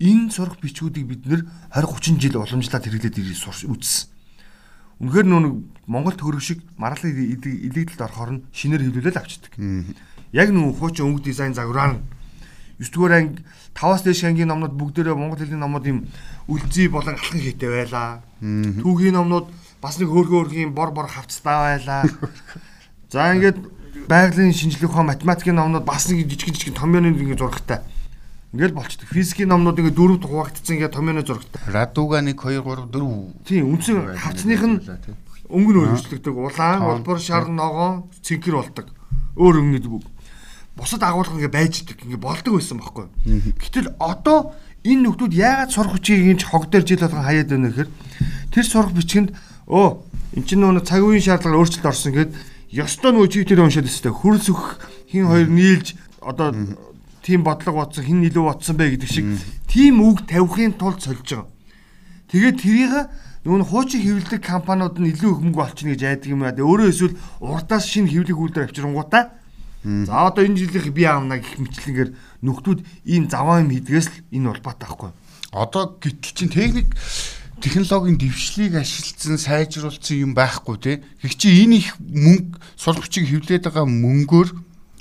Энэ 0.00 0.32
сурах 0.32 0.56
бичгүүдийг 0.62 1.06
бид 1.06 1.22
нэр 1.28 1.42
20 1.74 2.16
30 2.16 2.22
жил 2.22 2.40
уламжлаад 2.40 2.84
хэрэглээд 2.88 3.20
ирээ 3.20 3.36
сурч 3.36 3.66
үзсэн. 3.66 4.11
Үнэхээр 5.02 5.26
нэг 5.26 5.54
Монгол 5.90 6.14
төгрөг 6.14 6.42
шиг 6.42 6.62
марлын 6.78 7.10
илэгдэлд 7.10 8.06
орохоор 8.06 8.30
нь 8.38 8.44
шинээр 8.54 8.86
хөвлөлөөл 8.86 9.18
авчдаг. 9.18 9.52
Яг 10.30 10.48
нөгөө 10.54 10.78
хуучин 10.78 11.10
өнгө 11.10 11.26
дизайн 11.26 11.58
загвараар 11.58 11.98
нь 11.98 12.02
9 12.78 12.94
дугаар 12.94 13.14
анги 13.18 13.42
5-аас 13.74 14.02
дээш 14.06 14.24
ангийн 14.24 14.48
номнууд 14.48 14.74
бүгдээрээ 14.78 15.14
монгол 15.14 15.38
хэлний 15.38 15.58
номууд 15.58 15.86
юм 15.86 15.98
үлзий 16.48 16.88
болон 16.88 17.14
алхан 17.14 17.40
хийтэй 17.42 17.70
байлаа. 17.70 18.22
Түүхийн 18.40 19.14
номнууд 19.18 19.50
бас 19.82 19.98
нэг 19.98 20.08
хөөрхөн 20.10 20.38
хөөрхийн 20.38 20.70
бор 20.74 20.90
бор 20.90 21.06
хавцтай 21.10 21.78
байлаа. 21.78 22.02
За 23.10 23.34
ингээд 23.34 23.58
байгалийн 24.08 24.54
шинжлэх 24.54 24.90
ухаан 24.90 25.10
математикийн 25.10 25.58
номнууд 25.58 25.84
бас 25.84 26.08
нэг 26.08 26.26
жижиг 26.26 26.54
жижиг 26.54 26.74
томьёоны 26.74 27.10
ингээд 27.10 27.38
зурагтай. 27.38 27.82
Ингээл 28.52 28.76
болчдөг. 28.76 29.08
Физикийн 29.08 29.48
номнууд 29.48 29.80
ингээд 29.80 29.96
дөрөв 29.96 30.28
хуваагдсан 30.28 30.76
ингээд 30.76 30.92
томьёоны 30.92 31.24
зурагтай. 31.24 31.72
Радуга 31.72 32.20
1 32.20 32.36
2 32.36 32.60
3 32.60 32.92
4 32.92 33.48
Тийм 33.48 33.72
үндсэн 33.72 34.12
хавцных 34.12 34.60
нь 34.68 34.76
өнгө 35.48 35.72
нь 35.72 35.80
өөрчлөгдөг. 35.88 36.34
Улаан, 36.36 36.84
улбар, 36.84 37.16
шар, 37.16 37.48
ногоон, 37.48 38.12
цэнхэр 38.20 38.60
болдог. 38.60 38.92
Өөр 39.40 39.56
өнгөний 39.56 39.88
үг. 39.88 40.04
Бусад 40.76 41.00
агуулга 41.00 41.40
ингээ 41.40 41.48
байждаг, 41.48 41.96
ингээ 42.04 42.20
болдог 42.20 42.60
байсан 42.60 42.76
байхгүй. 42.76 43.08
Гэтэл 43.56 43.96
одоо 43.96 44.52
энэ 44.84 45.00
нөхдүүд 45.00 45.32
яагаад 45.32 45.72
сурах 45.72 45.96
бичгийг 45.96 46.36
энэ 46.36 46.44
хог 46.44 46.68
дээр 46.68 46.84
жил 46.84 47.00
болгон 47.08 47.24
хаяад 47.24 47.48
байна 47.48 47.72
гэхээр 47.72 47.90
тэр 48.52 48.66
сурах 48.68 48.92
бичгэнд 48.92 49.30
өө 49.64 49.88
эн 50.36 50.44
чинь 50.44 50.60
нөгөө 50.60 50.84
цаг 50.84 51.00
үеийн 51.00 51.24
шаардлагаар 51.24 51.60
өөрчлөлт 51.60 51.88
орсон 51.88 52.12
гэд 52.12 52.30
ёстой 52.72 53.10
нөгөө 53.14 53.30
чиг 53.30 53.44
дээр 53.46 53.62
уншаад 53.62 53.86
өстэй 53.86 54.12
хөрс 54.12 54.48
өх 54.50 54.80
хин 55.12 55.28
хоёр 55.30 55.48
нийлж 55.48 55.94
одоо 56.18 56.50
тийм 57.24 57.46
бодлого 57.46 57.86
бодсон 57.86 58.04
хин 58.04 58.22
илүү 58.26 58.44
бодсон 58.44 58.76
бэ 58.76 58.98
гэдэг 58.98 59.10
шиг 59.10 59.26
тийм 59.70 60.02
үг 60.02 60.26
тавихын 60.26 60.74
тулд 60.76 61.00
сольж 61.00 61.22
байгаа. 61.22 61.48
Тэгээд 62.28 62.58
тэрийг 62.60 62.92
нөгөө 63.46 63.66
хуучин 63.70 64.02
хэвлэлдэг 64.02 64.42
компаниуд 64.42 64.98
нь 64.98 65.10
илүү 65.14 65.30
их 65.30 65.40
мөнгө 65.42 65.62
олчихно 65.62 65.94
гэж 65.94 66.02
айдаг 66.02 66.28
юм 66.30 66.42
аа. 66.42 66.54
Өөрөө 66.54 66.90
эсвэл 66.90 67.18
урдаас 67.40 67.86
шинэ 67.86 68.10
хэвлэх 68.10 68.38
үйлдэл 68.38 68.66
авчирангуудаа 68.66 69.42
За 69.82 70.30
одоо 70.30 70.46
энэ 70.46 70.62
жилийнх 70.62 70.94
би 70.94 71.02
аавна 71.02 71.42
гэх 71.42 71.58
мэтлэнгээр 71.58 72.10
нөхдүүд 72.46 72.86
ийм 73.02 73.26
заваа 73.26 73.66
юм 73.66 73.74
хийдгээс 73.74 74.14
л 74.14 74.16
энэ 74.30 74.50
улбаатай 74.54 74.86
байхгүй. 74.86 75.10
Одоо 75.50 75.98
гэтэл 75.98 76.38
чин 76.38 76.48
техник 76.54 76.94
технологийн 77.58 78.14
дэвшлийг 78.14 78.78
ашигласан 78.78 79.42
сайжруулсан 79.42 80.22
юм 80.22 80.32
байхгүй 80.38 80.76
тий. 80.78 80.96
Гэхдээ 81.18 81.34
чи 81.34 81.66
энэ 81.66 81.82
их 81.82 81.98
мөнгө 81.98 82.62
сурах 82.78 83.10
бичиг 83.10 83.26
хэвлээд 83.26 83.66
байгаа 83.66 83.86
мөнгөөр 83.90 84.48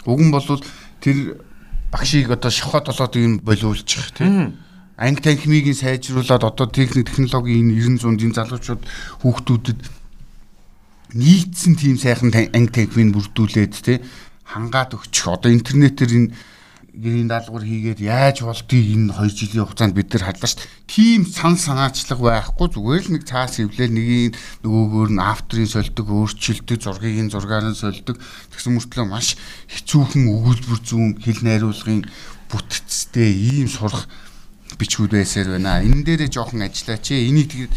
уг 0.10 0.17
нь 0.17 0.34
бол 0.34 0.49
тэр 0.97 1.45
багшийг 1.91 2.32
одоо 2.32 2.51
шохоод 2.51 2.88
болоод 2.88 3.15
юм 3.15 3.39
болиулчих 3.39 4.12
тий. 4.15 4.56
Анги 4.97 5.21
танхимыг 5.21 5.75
сайжруулад 5.75 6.43
одоо 6.43 6.67
техник 6.67 7.10
технологийн 7.10 7.71
энэ 7.71 7.99
90 7.99 8.15
100 8.15 8.25
энэ 8.25 8.38
залуучууд 8.39 8.82
хүүхдүүдэд 9.21 9.80
нийцсэн 11.13 11.75
тийм 11.75 11.97
сайхан 11.99 12.32
анги 12.32 12.71
танхимыг 12.71 13.15
бүрдүүлээд 13.19 13.73
тий 13.75 13.97
хангаад 14.47 14.95
өгчих. 14.95 15.27
Одоо 15.27 15.51
интернетээр 15.51 16.12
энэ 16.15 16.30
гэрийн 16.91 17.32
даалгавар 17.32 17.63
хийгээд 17.63 18.04
яаж 18.04 18.43
болдгийг 18.43 18.88
энэ 18.91 19.15
2 19.15 19.32
жилийн 19.32 19.63
хугацаанд 19.63 19.95
бид 19.95 20.12
нар 20.12 20.27
хадлаа 20.27 20.49
шүү. 20.51 20.67
Тим 20.91 21.23
сан 21.23 21.56
санаачлага 21.56 22.51
байхгүй 22.51 22.67
зүгээр 22.67 23.04
л 23.08 23.13
нэг 23.15 23.23
цаас 23.23 23.63
эвлээл 23.63 23.95
нэгийг 23.95 24.36
нөгөөгөөр 24.67 25.10
нь 25.15 25.23
авторын 25.23 25.71
сольдог, 25.71 26.08
өөрчлөлтөг, 26.12 26.80
зургийг 26.84 27.32
зургаар 27.32 27.71
нь 27.71 27.80
сольдог. 27.80 28.19
Тэгсэн 28.51 28.75
мөртлөө 28.75 29.08
маш 29.08 29.39
хэцүүхэн 29.71 30.27
өгүүлбэр 30.36 30.80
зүүн 30.84 31.12
хэл 31.23 31.41
найруулгын 31.47 32.04
бүтцтэй 32.51 33.32
ийм 33.32 33.71
сурах 33.71 34.12
бичгүүд 34.75 35.15
байсаар 35.15 35.56
байна. 35.56 35.80
Энэ 35.80 36.04
дээрээ 36.04 36.27
жоохон 36.27 36.67
ажиллаач. 36.67 37.08
Энийг 37.15 37.56
тэгээд 37.56 37.73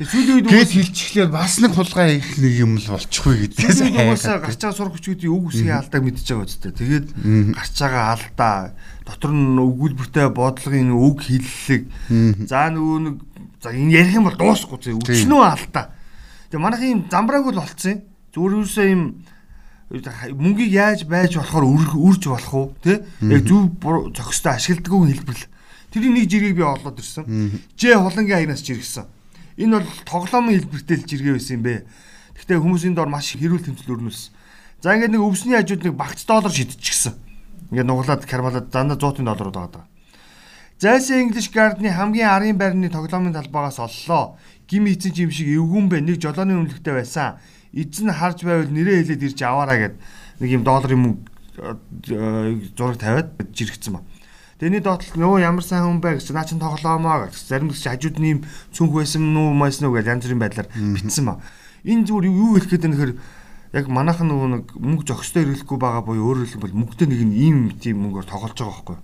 Тэр 0.00 0.08
сүүлийн 0.08 0.36
үед 0.40 0.48
гээд 0.48 0.72
хилчихлээр 0.80 1.28
бас 1.28 1.60
нэг 1.60 1.76
хулгай 1.76 2.24
их 2.24 2.40
нэг 2.40 2.54
юм 2.56 2.80
л 2.80 2.88
болчихгүй 2.88 3.52
гэдээс 3.52 3.84
угаасаа 3.84 4.40
гарч 4.40 4.56
байгаа 4.56 4.72
сурах 4.72 4.96
хүчүүдийн 4.96 5.28
үг 5.28 5.52
үсгийн 5.52 5.76
алдааг 5.76 6.00
мэдчихэж 6.08 6.28
байгаа 6.32 6.48
үстэй. 6.48 6.72
Тэгээд 6.72 7.06
гарч 7.52 7.76
байгаа 7.84 8.04
алдаа. 8.16 8.56
Дотор 9.04 9.32
нь 9.36 9.60
өгүүлбэртэй 9.60 10.32
бодлогын 10.32 10.96
үг 10.96 11.20
хиллэг. 11.20 11.84
За 12.48 12.72
нөгөө 12.72 12.96
нэг 12.96 13.16
за 13.60 13.76
энэ 13.76 13.92
ярих 13.92 14.16
юм 14.16 14.24
бол 14.24 14.40
дуусахгүй 14.40 14.80
зэ 14.80 14.96
өчнөө 14.96 15.42
алдаа. 15.44 15.92
Тэгээ 16.48 16.64
манайх 16.64 16.80
юм 16.80 17.04
замбрааг 17.12 17.52
л 17.52 17.60
болцсон. 17.60 18.00
Зүрхөөсөө 18.32 18.86
юм 18.88 19.20
мөнгийг 20.32 20.80
яаж 20.80 21.04
байж 21.04 21.36
болохоор 21.36 21.92
үрж 21.92 22.24
болох 22.24 22.54
уу 22.56 22.72
тий 22.80 23.04
яг 23.04 23.44
зөв 23.44 23.68
зохистой 24.16 24.56
ашигладаг 24.56 24.96
хэлбэрл 24.96 25.44
тэрний 25.92 26.24
нэг 26.24 26.24
жирийг 26.24 26.56
би 26.56 26.64
олоод 26.64 26.96
ирсэн. 26.96 27.52
Жээ 27.76 28.00
хулангийн 28.00 28.48
аянаас 28.48 28.64
жиргсэн 28.64 29.19
Энэ 29.60 29.76
бол 29.76 29.88
тоглоомын 30.08 30.56
хэлбэртэй 30.56 30.96
л 30.96 31.04
жиргээ 31.04 31.34
байсан 31.36 31.56
юм 31.60 31.64
бэ. 31.68 31.84
Гэхдээ 32.40 32.58
хүмүүсийн 32.64 32.96
дор 32.96 33.12
маш 33.12 33.36
хэрүүл 33.36 33.60
тэмцэл 33.60 33.92
өрнүүлсэн. 33.92 34.32
За 34.80 34.96
ингээд 34.96 35.12
нэг 35.12 35.20
өвсний 35.20 35.60
хажууд 35.60 35.84
нэг 35.84 35.94
багц 36.00 36.24
доллар 36.24 36.48
шидчихсэн. 36.48 37.12
Ингээд 37.68 37.84
нуглаад 37.84 38.24
кармалаад 38.24 38.72
дандаа 38.72 38.96
100 38.96 39.20
долларууд 39.20 39.52
байгаа. 39.52 39.84
Зайсан 40.80 41.28
English 41.28 41.52
Guard-ны 41.52 41.92
хамгийн 41.92 42.32
арын 42.32 42.56
байрны 42.56 42.88
тоглоомын 42.88 43.36
талбайгаас 43.36 43.84
оллоо. 43.84 44.40
Гим 44.64 44.88
эзэн 44.88 45.12
юм 45.28 45.30
шиг 45.30 45.52
эвгүн 45.52 45.92
бэ 45.92 46.00
нэг 46.00 46.16
жолооны 46.16 46.56
үнэлэхтэй 46.56 46.96
байсан. 46.96 47.36
Эзэн 47.76 48.08
харж 48.16 48.40
байвал 48.48 48.72
нэрээ 48.72 49.04
хэлээд 49.04 49.26
ирж 49.28 49.38
аваараа 49.44 49.76
гэд 49.76 49.94
нэг 50.40 50.48
юм 50.48 50.64
долларын 50.64 51.04
мөнгө 51.04 51.20
э, 51.60 52.64
зураг 52.72 52.96
тавиад 52.96 53.36
жиргцсэн 53.52 53.92
ба. 53.92 54.00
Тэний 54.60 54.84
доотлол 54.84 55.16
нөгөө 55.16 55.40
ямар 55.40 55.64
сайн 55.64 55.88
хүн 55.88 56.00
бэ 56.04 56.20
гэж 56.20 56.36
наа 56.36 56.44
чин 56.44 56.60
тоглоомоо 56.60 57.32
гэж 57.32 57.48
зарим 57.48 57.72
гэж 57.72 57.80
хажууд 57.80 58.20
нь 58.20 58.28
юм 58.36 58.40
цүнх 58.76 58.92
байсан 58.92 59.32
нү 59.32 59.56
майс 59.56 59.80
нү 59.80 59.88
гэж 59.88 60.04
янз 60.04 60.28
бүрийн 60.28 60.42
байдлаар 60.44 60.68
битсэн 60.68 61.24
ба. 61.24 61.40
Энэ 61.80 62.04
зүгээр 62.04 62.28
юу 62.28 62.60
хэлэх 62.60 62.68
гээд 62.68 62.84
нэхэр 62.92 63.12
яг 63.72 63.86
манайхан 63.88 64.28
нөгөө 64.28 64.48
нэг 64.52 64.64
мөнгө 64.76 65.08
зохистой 65.08 65.48
ирүүлэхгүй 65.48 65.78
байгаа 65.80 66.04
буюу 66.04 66.44
өөрөөр 66.44 66.50
хэлбэл 66.52 66.76
мөнгөтэй 66.76 67.08
нэг 67.08 67.20
нь 67.24 67.34
ийм 67.40 67.56
тийм 67.80 68.04
мөнгөөр 68.04 68.28
тоглож 68.28 68.52
байгаа 68.52 68.68
байхгүй. 68.84 68.98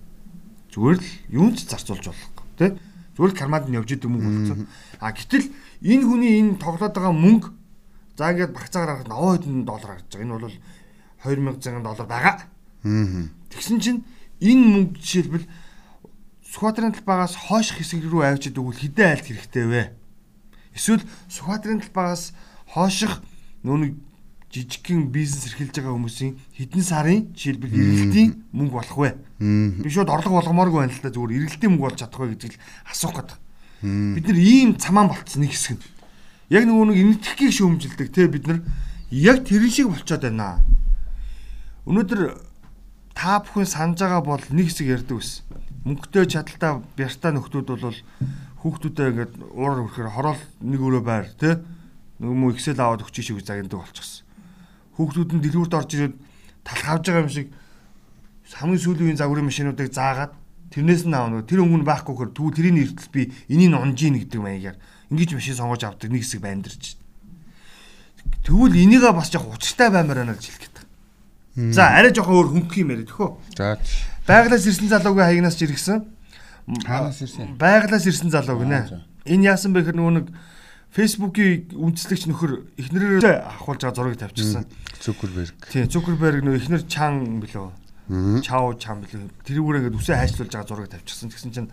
Зүгээр 0.77 0.97
л 1.01 1.09
юун 1.33 1.57
ч 1.57 1.65
зарцуулж 1.65 2.05
болохгүй 2.05 2.45
тий. 2.61 2.71
Зүгээр 3.17 3.31
л 3.33 3.39
карманд 3.41 3.65
нь 3.65 3.77
явж 3.81 3.89
идэг 3.97 4.13
мөнгө 4.13 4.29
болцсон. 4.29 4.69
А 5.01 5.09
гэтэл 5.09 5.49
энэ 5.81 6.05
хүний 6.05 6.37
энэ 6.37 6.61
тоглоод 6.61 6.93
байгаа 6.93 7.17
мөнгө 7.17 7.49
за 8.13 8.29
ингээд 8.29 8.53
багцаагаар 8.53 9.01
харахад 9.01 9.09
аваа 9.09 9.33
хэдэн 9.41 9.65
доллар 9.65 9.91
гарч 9.97 10.05
байгаа. 10.13 10.21
Энэ 10.21 10.37
бол 10.37 10.57
2000 11.65 11.81
доллар 11.81 12.05
байгаа. 12.05 12.35
Тэгсэн 13.49 13.81
чинь 13.81 14.05
энэ 14.41 14.63
мөнгө 14.93 14.99
жишээлбэл 15.01 15.47
Сүхбаатарын 16.47 16.95
талбайгаас 16.95 17.35
хойш 17.37 17.75
хэсэг 17.75 18.07
рүү 18.07 18.23
авчид 18.23 18.57
өгвөл 18.57 18.79
хэдэн 18.79 19.07
айлт 19.13 19.27
хэрэгтэй 19.27 19.65
вэ? 19.67 19.83
Эсвэл 20.73 21.03
Сүхбаатарын 21.27 21.83
талбайгаас 21.83 22.33
хойших 22.71 23.21
нүүн 23.67 23.99
жижигхэн 24.47 25.11
бизнес 25.11 25.51
эрхэлж 25.51 25.75
байгаа 25.75 25.93
хүмүүсийн 25.93 26.33
хэдэн 26.55 26.83
сарын 26.83 27.19
жишээлбэл 27.35 27.77
эргэлтийн 27.77 28.29
мөнгө 28.55 28.75
болох 28.79 28.97
вэ? 28.97 29.09
Би 29.83 29.89
шууд 29.91 30.07
орлого 30.07 30.39
болгомооргүй 30.39 30.79
байна 30.87 30.95
л 30.95 31.03
да 31.03 31.11
зүгээр 31.11 31.35
эргэлтийн 31.35 31.71
мөнгө 31.75 31.83
болж 31.83 31.99
чадах 31.99 32.21
вэ 32.23 32.31
гэж 32.31 32.55
л 32.55 32.61
асуух 32.87 33.15
гэдэг. 33.19 33.37
Бид 34.15 34.25
нар 34.25 34.39
ийм 34.39 34.79
цамаан 34.79 35.11
болцсон 35.11 35.43
нэг 35.43 35.51
хэсэг 35.51 35.75
нь. 35.77 35.85
Яг 36.47 36.63
нөгөө 36.63 36.85
нэг 36.95 36.97
энэтхгийг 37.03 37.51
шөөмжилдэг 37.51 38.07
те 38.07 38.31
бид 38.31 38.47
нар 38.47 38.63
яг 39.11 39.43
тэрэн 39.43 39.67
шиг 39.67 39.91
болцоод 39.91 40.23
байна. 40.23 40.63
Өнөөдөр 41.83 42.46
та 43.17 43.41
бүхэн 43.41 43.65
санаж 43.65 43.97
байгаа 43.97 44.21
бол 44.21 44.45
нэг 44.53 44.69
хэсэг 44.69 44.93
ярьдаг 44.93 45.17
ус. 45.17 45.41
Мөнгөтэй 45.89 46.29
чадaltaа 46.29 46.85
бяртаа 46.93 47.33
нөхдүүд 47.33 47.65
бол 47.65 47.97
хүүхдүүдээ 48.61 49.07
ингээд 49.09 49.33
уураар 49.57 49.81
өрхөөр 49.89 50.09
хороол 50.13 50.41
нэг 50.61 50.81
өрөө 50.85 51.01
байр 51.01 51.25
тий 51.33 51.57
мө 52.21 52.53
Excel 52.53 52.77
аваад 52.77 53.01
өгч 53.01 53.25
шиг 53.25 53.41
загнадаг 53.41 53.81
болчихсон. 53.81 54.21
Хүүхдүүд 55.01 55.33
нь 55.33 55.41
дэлгүүрт 55.41 55.73
орж 55.73 55.89
ирээд 55.97 56.15
талх 56.61 56.85
авж 56.85 57.03
байгаа 57.09 57.25
юм 57.25 57.33
шиг 57.33 57.49
хамгийн 58.53 58.81
сүүлийн 58.85 59.17
загварын 59.17 59.49
машинуудыг 59.49 59.89
заагаад 59.89 60.33
тэрнээс 60.69 61.09
нь 61.09 61.17
аав 61.17 61.33
нөгөө 61.33 61.49
тэр 61.49 61.61
өнгө 61.65 61.77
нь 61.81 61.89
байхгүйгээр 61.89 62.31
түүл 62.37 62.53
тэрийн 62.53 62.81
эртэл 62.85 63.09
би 63.09 63.33
энийг 63.49 63.73
онжийн 63.81 64.17
гэдэг 64.21 64.41
маягаар 64.45 64.77
ингэж 65.09 65.29
машин 65.33 65.57
сонгож 65.57 65.81
авдаг 65.89 66.09
нэг 66.13 66.21
хэсэг 66.21 66.41
баймдэрч. 66.45 67.01
Тэгвэл 68.45 68.77
энийгээ 68.77 69.13
бас 69.13 69.33
яг 69.33 69.45
учиртай 69.45 69.89
баймаар 69.89 70.21
байна 70.21 70.37
гэж 70.37 70.45
хэлэх 70.53 70.76
За 71.57 71.89
арай 71.97 72.13
жоохон 72.13 72.37
өөр 72.37 72.49
хөнгөх 72.53 72.77
юм 72.77 72.93
яриад 72.93 73.09
хөө. 73.09 73.29
За. 73.57 73.81
Байглаас 74.29 74.69
ирсэн 74.69 74.93
залуугийн 74.93 75.25
хаягнаас 75.25 75.57
жиргсэн. 75.57 76.05
Хаанаас 76.85 77.21
ирсэн? 77.25 77.57
Байглаас 77.57 78.05
ирсэн 78.05 78.29
залуу 78.29 78.61
гинэ. 78.61 79.01
Энэ 79.25 79.49
яасан 79.49 79.73
бэ 79.73 79.89
гэхээр 79.89 79.97
нөгөө 79.97 80.13
нэг 80.21 80.27
Facebook-ийн 80.93 81.73
үндэслэгч 81.73 82.29
нөхөр 82.29 82.51
эхнэрээ 82.77 83.41
авахулж 83.41 83.89
байгаа 83.89 83.97
зургийг 83.97 84.21
тавьчихсан. 84.21 84.69
Цукерберг. 85.01 85.57
Тийм, 85.73 85.89
Цукерберг 85.89 86.45
нөгөө 86.45 86.61
эхнэр 86.61 86.83
Чан 86.85 87.41
билүү? 87.41 87.73
Чао 88.45 88.77
Чан 88.77 89.01
билүү? 89.01 89.27
Тэрүүгээр 89.49 89.77
ингээд 89.81 89.97
үсээ 89.97 90.17
хайшлуулж 90.21 90.51
байгаа 90.53 90.69
зургийг 90.69 90.93
тавьчихсан. 90.93 91.29
Тэгсэн 91.33 91.51
чинь 91.57 91.69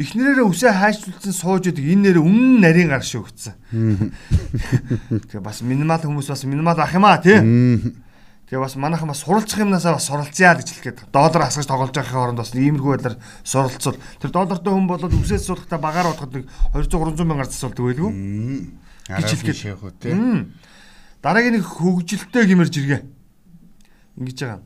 эхнэрээрээ 0.00 0.46
үсээ 0.48 0.72
хайшлуулсан 0.72 1.34
сууж 1.36 1.68
идэг 1.68 1.84
энэ 1.84 2.16
нэр 2.16 2.18
өмнө 2.24 2.64
нарийн 2.64 2.90
гар 2.90 3.04
шүү 3.04 3.28
гэсэн. 3.28 3.54
Тэгээ 5.28 5.42
бас 5.44 5.60
минимал 5.62 6.02
хүмүүс 6.02 6.32
бас 6.32 6.42
минимал 6.48 6.80
ах 6.80 6.94
юм 6.96 7.04
аа 7.06 7.20
тий. 7.22 7.38
Тэгээ 8.52 8.68
бас 8.68 8.76
манайхан 8.76 9.08
бас 9.08 9.24
суралцах 9.24 9.64
юмнасаа 9.64 9.96
бас 9.96 10.04
суралцъя 10.04 10.52
гэж 10.52 10.68
хэлгээд 10.76 10.98
доллар 11.08 11.48
асгаж 11.48 11.64
тоглож 11.64 11.88
байхын 11.96 12.20
оронд 12.20 12.36
бас 12.44 12.52
иймэрхүү 12.52 13.00
байдлаар 13.00 13.16
суралцвал. 13.48 13.96
Тэр 14.20 14.28
доллартай 14.28 14.68
хүн 14.76 14.88
болоод 14.92 15.16
үсээс 15.16 15.48
суулгахтаа 15.48 15.80
багаар 15.80 16.12
бодоход 16.12 16.36
нэг 16.36 16.44
200 16.76 17.16
300 17.16 17.24
мянгаар 17.32 17.48
засуулдаг 17.48 17.80
байлгүй. 17.80 18.12
Гэж 19.08 19.56
хэлгээд 19.56 20.52
дараагийн 21.24 21.54
нэг 21.56 21.64
хөгжилтэй 21.64 22.44
гимэрж 22.44 22.74
иргэ 22.76 22.98
ингэж 24.20 24.38
байгаа. 24.44 24.60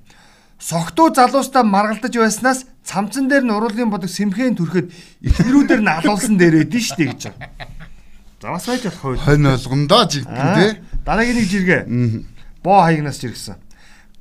Согтуу 0.59 1.15
залуустаа 1.15 1.63
маргалдаж 1.63 2.11
байснаас 2.11 2.67
цамцан 2.83 3.31
дээр 3.31 3.47
нь 3.47 3.55
уруулын 3.55 3.87
бодог 3.87 4.11
сэмхэн 4.11 4.59
төрөхөд 4.59 4.91
ихнэрүүдээр 5.23 5.83
нь 5.87 5.95
алуулсан 5.95 6.35
дээр 6.35 6.67
эдэн 6.67 6.83
штэ 6.83 7.07
гэж 7.07 7.23
байгаа. 7.31 7.55
За 8.43 8.51
бас 8.51 8.67
байж 8.67 8.83
болох 8.83 8.99
хойно. 8.99 9.23
Хонь 9.23 9.47
олгондоо 9.47 10.03
жигдэн 10.11 10.51
тий. 10.59 10.71
Дараагийн 11.07 11.39
нэг 11.39 11.47
жиргээ. 11.47 11.83
Боо 12.67 12.83
хаягнаас 12.83 13.23
жиргсэн 13.23 13.63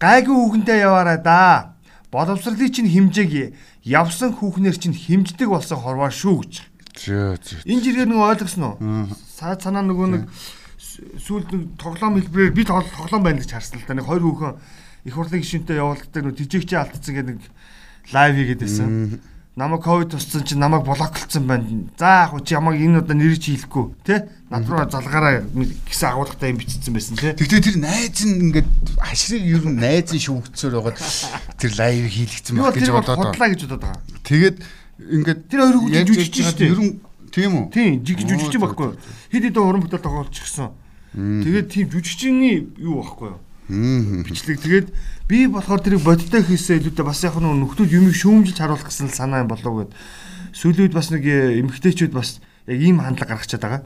гайгүй 0.05 0.35
хүүхэнтэй 0.37 0.85
яваарай 0.85 1.17
да. 1.17 1.73
Боловсролын 2.13 2.69
чинь 2.69 2.93
хэмжээг 2.93 3.57
явсан 3.81 4.37
хүүхнэр 4.37 4.77
чинь 4.77 4.93
хэмждэг 4.93 5.49
болсон 5.49 5.81
хорвоо 5.81 6.13
шүү 6.13 6.45
гэж. 6.45 6.53
Энэ 7.65 7.81
жиргээ 7.81 8.05
нэг 8.05 8.21
ойлгосон 8.21 8.63
уу? 8.69 8.77
Саад 9.33 9.65
санаа 9.65 9.81
нөгөө 9.81 10.07
нэг 10.13 10.23
сүүлд 11.25 11.49
нэг 11.51 11.63
тоглоом 11.81 12.21
хэлбэрээр 12.21 12.53
би 12.55 12.63
тоглоом 12.63 13.23
байна 13.25 13.41
гэж 13.41 13.51
харсан 13.51 13.81
л 13.81 13.87
да. 13.89 13.97
Нэг 13.97 14.05
хоёр 14.05 14.23
хүүхэн 14.23 14.53
их 15.09 15.13
хурлын 15.17 15.41
гишүүнтэй 15.41 15.81
явуулдаг 15.81 16.21
нэг 16.23 16.35
жижигчээ 16.37 16.79
алдсан 16.79 17.13
гэдэг 17.19 17.35
нэг 17.35 17.49
лайв 18.13 18.33
хийгээд 18.37 18.61
байсан 18.63 19.19
намайг 19.55 19.83
ковид 19.83 20.11
туссан 20.11 20.43
чинь 20.43 20.59
намайг 20.59 20.83
блоклцсон 20.83 21.47
байна. 21.47 21.87
За 21.97 22.27
яг 22.27 22.43
чи 22.43 22.53
ямаг 22.53 22.75
энэ 22.75 22.99
удаа 22.99 23.15
нэр 23.15 23.39
чи 23.39 23.55
хэлэхгүй 23.55 23.85
тий? 24.03 24.19
Над 24.51 24.67
руу 24.67 24.83
залгаараа 24.83 25.47
гэсэн 25.47 26.11
агуулгатай 26.11 26.51
юм 26.51 26.59
бичсэн 26.59 26.91
байсан 26.91 27.15
тий. 27.15 27.31
Тэгтээ 27.31 27.63
тэр 27.63 27.77
найз 27.79 28.19
нь 28.27 28.51
ингээд 28.51 28.67
хашрыг 28.99 29.43
ер 29.47 29.63
нь 29.63 29.79
найз 29.79 30.11
нь 30.11 30.19
шүүгцээр 30.19 30.75
байгаад 30.75 30.99
тэр 31.55 31.71
лайв 31.79 32.03
хийлгцэн 32.03 32.55
баг 32.59 32.75
гэж 32.75 32.91
бодоод 32.91 33.15
байгаа. 33.15 33.31
Худлаа 33.31 33.49
гэж 33.55 33.61
бодоод 33.63 33.83
байгаа. 33.87 34.01
Тэгээд 34.27 34.57
ингээд 34.99 35.39
тэр 35.47 35.59
хоёр 35.63 35.77
хүүхэд 35.79 36.07
жүжигч 36.11 36.35
шүү 36.35 36.59
дээ. 36.59 36.71
Ер 36.75 36.81
нь 36.83 36.93
тийм 37.31 37.51
үү? 37.55 37.65
Тийм, 37.71 37.91
жүжигч 38.03 38.55
байхгүй. 38.59 38.91
Хэд 39.31 39.43
хэдэн 39.55 39.63
уран 39.63 39.83
бүтээл 39.87 40.03
тоглолцчихсон. 40.03 40.75
Тэгээд 41.15 41.67
тийм 41.71 41.87
жүжигчний 41.95 42.75
юу 42.75 42.99
байхгүй 42.99 43.31
юу? 43.31 43.39
Бичлэг. 43.69 44.61
Тэгээд 44.61 44.87
би 45.27 45.47
болохоор 45.47 45.81
тэрийг 45.81 46.03
бодтой 46.05 46.41
хийсээ 46.45 46.79
илүүтэй 46.81 47.05
бас 47.05 47.23
яг 47.25 47.37
нэг 47.41 47.55
нөхдүүд 47.65 47.91
юмыг 47.91 48.15
шүүмжилж 48.15 48.57
харуулах 48.57 48.85
гэсэн 48.85 49.09
санаа 49.09 49.41
юм 49.41 49.49
болов 49.49 49.89
гэд. 49.89 49.91
Сүүлийн 50.53 50.87
үед 50.89 50.95
бас 50.95 51.09
нэг 51.09 51.25
э, 51.25 51.59
эмгтээчүүд 51.59 52.13
бас 52.13 52.39
яг 52.69 52.79
ийм 52.81 53.01
хандлага 53.01 53.37
гаргачаад 53.37 53.61
байгаа. 53.61 53.81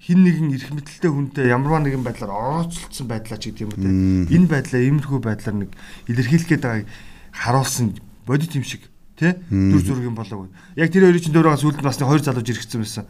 Хин 0.00 0.20
нэгэн 0.24 0.52
эрх 0.56 0.72
мэдэлтэй 0.72 1.10
хүнтэй 1.10 1.48
ямарваа 1.48 1.80
нэгэн 1.80 2.04
байдлаар 2.04 2.32
орооцолцсон 2.64 3.06
байдлаа 3.08 3.38
ч 3.40 3.52
гэдэг 3.52 3.64
юм 3.64 3.72
уу 3.72 4.28
те. 4.28 4.36
Энэ 4.36 4.48
байдлаа 4.48 4.80
иймэрхүү 4.80 5.20
байдлаар 5.20 5.56
нэг 5.56 5.70
илэрхийлэх 6.08 6.48
гээд 6.48 6.64
байгааг 6.64 6.88
харуулсан 7.32 7.96
бодит 8.28 8.52
юм 8.56 8.64
шиг 8.64 8.84
тий 9.16 9.32
дүр 9.48 10.04
юм 10.04 10.16
болов. 10.16 10.48
Яг 10.76 10.92
тэр 10.92 11.08
хоёрын 11.08 11.24
чинь 11.24 11.36
дөөрөө 11.36 11.60
сүүлд 11.60 11.80
бас 11.80 12.00
нэг 12.00 12.08
хоёр 12.08 12.22
залууж 12.24 12.48
ирэхсэн 12.48 12.80
байсан. 12.80 13.04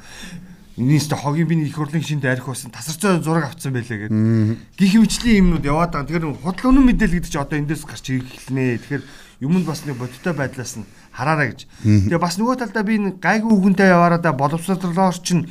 Энийс 0.77 1.09
тэ 1.11 1.17
хогийн 1.17 1.49
биний 1.49 1.67
их 1.67 1.75
хурлын 1.75 2.03
шинд 2.03 2.25
арих 2.25 2.47
болсон 2.47 2.71
тасарцаа 2.71 3.19
зураг 3.19 3.51
авцсан 3.51 3.75
байлээ 3.75 4.07
гэдэг. 4.07 4.79
Гих 4.79 4.93
хвчлийн 4.95 5.51
юмнууд 5.51 5.65
яваад 5.67 5.93
байгаа. 5.93 6.07
Тэгэхээр 6.07 6.41
худал 6.41 6.71
үнэн 6.71 6.85
мэдээлэл 6.87 7.17
гэдэг 7.19 7.33
чинь 7.33 7.43
одоо 7.43 7.59
эндээс 7.59 7.85
гарч 7.85 8.07
ирэх 8.11 8.31
эхэлнэ. 8.31 8.79
Тэгэхээр 8.79 9.03
юмд 9.45 9.67
бас 9.67 9.83
нэг 9.85 9.99
бодиттой 9.99 10.33
байдлаас 10.33 10.79
нь 10.79 10.87
хараарай 11.11 11.53
гэж. 11.53 11.61
Тэгээ 11.83 12.23
бас 12.23 12.39
нөгөө 12.39 12.57
талдаа 12.63 12.85
би 12.87 12.97
нэг 13.03 13.19
гайгүй 13.19 13.51
хүүхэнтэй 13.51 13.89
яваараа 13.91 14.21
да 14.23 14.33
боловсрлоор 14.33 15.19
чинь 15.21 15.51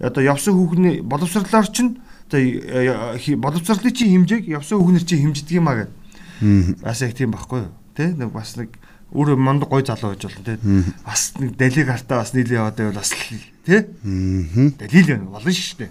одоо 0.00 0.22
явсан 0.24 0.54
хүүхний 0.54 1.02
боловсрлоор 1.04 1.68
чинь 1.68 2.00
одоо 2.26 3.36
боловсрлын 3.36 3.94
чинь 3.94 4.12
хэмжээг 4.14 4.48
явсан 4.48 4.78
хүүхнэр 4.80 5.04
чинь 5.04 5.22
хэмждэг 5.28 5.54
юм 5.60 5.68
а 5.68 5.74
гэдэг. 5.84 6.82
Бас 6.82 7.02
яг 7.02 7.12
тийм 7.14 7.30
байхгүй 7.30 7.68
юу? 7.68 7.72
Тэ 7.94 8.14
нэг 8.16 8.32
бас 8.32 8.56
нэг 8.56 8.74
өөр 9.14 9.38
мондог 9.38 9.70
гой 9.70 9.86
залуу 9.86 10.12
байж 10.12 10.26
болно 10.26 10.44
тий. 10.44 10.58
Бас 11.06 11.32
нэг 11.38 11.56
далиг 11.56 11.86
гартаа 11.86 12.20
бас 12.20 12.34
нийлээ 12.34 12.58
яваад 12.58 12.76
байвал 12.76 12.98
бас 12.98 13.14
тий. 13.14 13.40
Далил 13.64 15.06
байна 15.06 15.30
болно 15.30 15.54
шүү 15.54 15.78
дээ. 15.86 15.90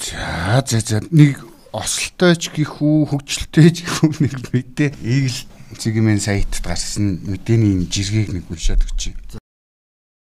За 0.00 0.62
за 0.68 0.80
за 0.80 1.00
нэг 1.10 1.40
ослтойч 1.72 2.52
гих 2.52 2.80
үү 2.84 3.08
хөгжилтэй 3.10 3.68
ч 3.72 3.88
гих 3.88 4.04
үү 4.04 4.12
нэг 4.28 4.36
мэдээ 4.52 4.90
ээгл 5.00 5.38
цэгийн 5.80 6.20
сайтд 6.20 6.60
гарсан 6.60 7.24
мэдээний 7.24 7.86
жиргэг 7.88 8.34
нэг 8.36 8.44
уншаад 8.50 8.84
өгчий. 8.84 9.39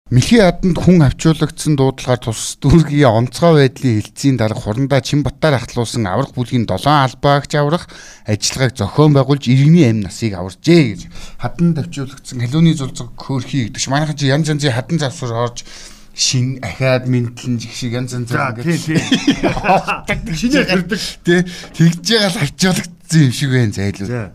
Мэлхий 0.09 0.41
аданд 0.41 0.81
хүн 0.81 1.05
авчуулагдсан 1.05 1.77
дуудлагаар 1.77 2.17
тус 2.17 2.57
дүүргийн 2.65 3.29
онцгой 3.29 3.69
байдлын 3.69 4.01
хилцийн 4.01 4.41
дарга 4.41 4.57
хурандаа 4.57 5.05
Чинбатаар 5.05 5.61
ахлуулсан 5.61 6.09
аврах 6.09 6.33
бүлгийн 6.33 6.65
7 6.65 6.89
албаагч 6.89 7.53
аврах 7.61 7.85
ажиллагааг 8.25 8.73
зохион 8.73 9.13
байгуулж 9.13 9.45
иргэний 9.53 9.85
амь 9.85 10.01
насыг 10.01 10.33
аваржээ 10.33 10.97
гэж. 10.97 11.01
Хаданд 11.45 11.77
авчуулагдсан 11.85 12.41
халууны 12.41 12.73
зулцэг 12.73 13.13
хөөрхий 13.21 13.69
гэдэг 13.69 13.85
чинь 13.85 13.93
манайхан 13.93 14.17
чи 14.17 14.33
янз 14.33 14.49
янзын 14.49 14.73
хадан 14.73 14.97
завсар 14.97 15.37
орж 15.45 15.69
шин 16.17 16.57
ахаад 16.65 17.05
мэдлэн 17.05 17.61
шиг 17.61 17.93
янз 17.93 18.17
янз 18.17 18.33
ингээд 18.33 18.65
шинээр 20.41 20.67
хэрдэг 20.73 21.01
тий. 21.21 21.45
Тэгж 21.77 22.01
байгаа 22.01 22.33
л 22.33 22.43
авчуулагдсан 22.49 23.21
юм 23.29 23.33
шиг 23.37 23.51
байна 23.53 23.77
зайлуу. 23.77 24.33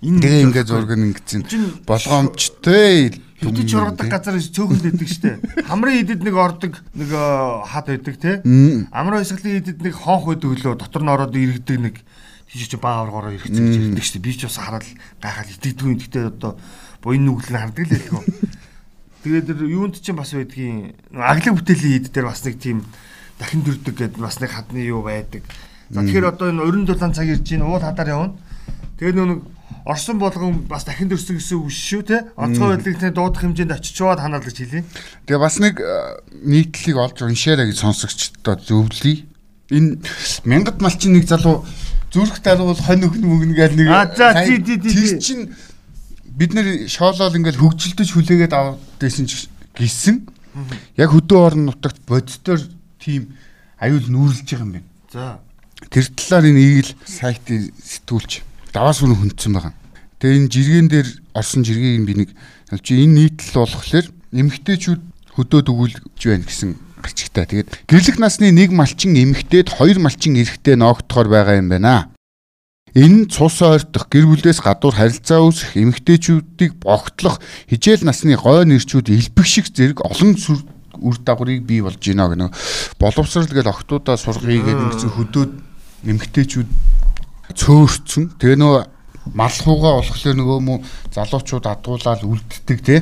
Тэгээ 0.00 0.40
ингээд 0.48 0.72
зураг 0.72 0.96
нь 0.96 1.12
ингэсэн 1.12 1.84
болгоомжтой 1.84 3.12
Төдөж 3.42 3.70
ургадаг 3.74 4.06
газар 4.06 4.38
цөөхөл 4.38 4.86
өгдөг 4.94 5.10
штэ. 5.10 5.42
Хамрын 5.66 6.06
идэд 6.06 6.22
нэг 6.22 6.34
ордог 6.38 6.78
нэг 6.94 7.10
хад 7.66 7.90
өгдөг 7.90 8.16
те. 8.22 8.38
Амрын 8.94 9.26
хэсглийн 9.26 9.58
идэд 9.58 9.82
нэг 9.82 9.94
хонх 9.98 10.30
өгдөг 10.30 10.62
лөө 10.62 10.78
дотор 10.78 11.02
нь 11.02 11.10
ороод 11.10 11.34
иргэдэг 11.34 11.78
нэг 11.82 11.96
тийч 12.46 12.70
чи 12.70 12.78
баа 12.78 13.02
оргороо 13.02 13.34
иргэцэн 13.34 13.66
гэж 13.66 13.98
ирдэг 13.98 14.06
штэ. 14.06 14.22
Би 14.22 14.32
ч 14.38 14.46
бас 14.46 14.62
хараад 14.62 14.86
гайхаад 15.18 15.50
итгэдэггүй 15.58 15.90
юм. 15.90 15.98
Гэтэ 15.98 16.20
одоо 16.30 16.54
буян 17.02 17.26
нүгэл 17.26 17.50
нь 17.50 17.60
хардаг 17.60 17.84
л 17.84 17.94
хэлэхөө. 17.98 18.24
Тэгээд 19.22 19.48
юунд 19.66 19.98
чинь 19.98 20.18
бас 20.18 20.34
байдгийн 20.34 20.94
аглаг 21.14 21.54
бүтээлийн 21.58 21.98
ид 21.98 22.06
дээр 22.14 22.30
бас 22.30 22.42
нэг 22.46 22.58
тийм 22.62 22.86
дахин 23.38 23.62
дөрдөг 23.66 23.94
гэдэг 23.98 24.22
бас 24.22 24.38
нэг 24.38 24.50
хадны 24.50 24.82
юу 24.86 25.02
байдаг. 25.02 25.42
За 25.90 26.02
тэгэхээр 26.02 26.30
одоо 26.30 26.50
энэ 26.50 26.62
27 26.62 27.14
цаг 27.14 27.26
ирж 27.30 27.42
чинь 27.46 27.62
уул 27.62 27.82
хадаар 27.82 28.10
явна. 28.10 28.34
Тэгээд 28.98 29.18
нэг 29.18 29.42
орсон 29.84 30.18
болгон 30.18 30.64
бас 30.70 30.84
дахин 30.84 31.10
төрсөн 31.10 31.38
гэсэн 31.38 31.58
үг 31.58 31.70
шүү 31.72 32.02
те. 32.06 32.18
Онцгой 32.36 32.76
байдлыг 32.76 33.14
дуудах 33.14 33.42
хэмжээнд 33.42 33.74
очичваад 33.74 34.20
ханаад 34.22 34.46
гэж 34.46 34.56
хэлээ. 34.62 34.84
Тэгээ 35.26 35.42
бас 35.42 35.56
нэг 35.58 35.80
нийтлэлийг 36.30 36.98
олж 36.98 37.18
уншаарай 37.22 37.66
гэж 37.70 37.78
сонсогчдод 37.82 38.62
зөвлөе. 38.66 39.26
Энэ 39.72 39.98
мянгат 40.44 40.78
малчин 40.84 41.16
нэг 41.16 41.26
залуу 41.26 41.64
зүрх 42.12 42.44
даруул 42.44 42.76
хонь 42.76 43.08
өгнө 43.08 43.26
мөгнө 43.26 43.54
гэдэг 43.56 43.76
нэг 43.80 43.88
А 43.88 44.04
за 44.12 44.44
тий 44.44 44.60
тий 44.60 44.76
тий. 44.76 44.92
Тэр 44.92 45.18
чин 45.18 45.40
бид 46.28 46.52
нэр 46.52 46.86
шоолол 46.88 47.32
ингээл 47.32 47.60
хөгжилдөж 47.60 48.08
хүлээгээд 48.12 48.52
аваад 48.52 48.80
байсан 49.00 49.24
ч 49.24 49.48
гисэн. 49.72 50.28
Яг 51.00 51.16
хөдөө 51.16 51.40
орон 51.40 51.72
нутагт 51.72 52.04
боддоор 52.04 52.60
тийм 53.00 53.32
аюул 53.80 54.04
нүүрлж 54.12 54.44
байгаа 54.44 54.66
юм 54.68 54.72
байна. 54.76 54.88
За. 55.08 55.40
Тэр 55.88 56.04
талаар 56.12 56.52
энэ 56.52 56.60
игэл 56.60 56.92
сайтын 57.08 57.72
сэтгүүлч 57.80 58.51
даваас 58.72 59.04
үнэ 59.04 59.14
хүндсэн 59.14 59.52
байгаа. 59.52 59.74
Тэгээ 60.18 60.38
энэ 60.40 60.52
жиргэн 60.52 60.88
дээр 60.88 61.08
орсон 61.36 61.62
жиргийг 61.62 62.04
би 62.08 62.14
нэг 62.24 62.30
чи 62.80 63.04
энэ 63.04 63.36
нийтлэл 63.36 63.68
болохоор 63.68 64.06
эмгтээчүүд 64.32 65.02
хөдөөд 65.36 65.66
өгүүлж 65.68 66.20
байна 66.24 66.44
гэсэн 66.48 66.70
гарчигтай. 67.04 67.44
Тэгээд 67.44 67.68
гэрлэх 67.84 68.16
насны 68.16 68.48
нэг 68.48 68.72
малчин 68.72 69.12
эмгтээд 69.12 69.68
хоёр 69.76 69.98
малчин 70.00 70.40
эрэгтэй 70.40 70.80
ноогдохоор 70.80 71.28
байгаа 71.28 71.60
юм 71.60 71.68
байна. 71.68 72.12
Энэ 72.92 73.32
цус 73.32 73.60
ойртох 73.64 74.08
гэр 74.12 74.28
бүлээс 74.28 74.60
гадуур 74.60 74.92
харилцаа 74.92 75.40
үүсэх 75.40 75.80
эмгтээчүүдийг 75.80 76.76
богтлох 76.76 77.40
хижээл 77.72 78.04
насны 78.04 78.36
гой 78.36 78.68
нэрчүүд 78.68 79.08
элбэг 79.08 79.48
шиг 79.48 79.72
зэрэг 79.72 80.04
олон 80.04 80.36
үр 81.00 81.16
дагаврыг 81.24 81.64
бий 81.64 81.80
болж 81.80 81.96
байна 82.04 82.28
гэнэ. 82.28 82.52
Боловсрал 83.00 83.48
гэж 83.48 83.64
охтуудаа 83.64 84.20
сургая 84.20 84.60
гэдэг 84.60 84.92
нэгэн 84.92 85.12
хөдөөд 85.16 85.52
эмгтээчүүд 86.04 86.68
цөөрцөн. 87.56 88.24
Тэгээ 88.40 88.58
нөө 88.58 88.76
малхуугаа 89.34 90.02
болохоор 90.02 90.36
нөгөө 90.36 90.58
мө 90.66 90.74
залуучууд 91.14 91.66
адуулаад 91.66 92.22
үлддэг 92.26 92.78
тий. 92.82 93.00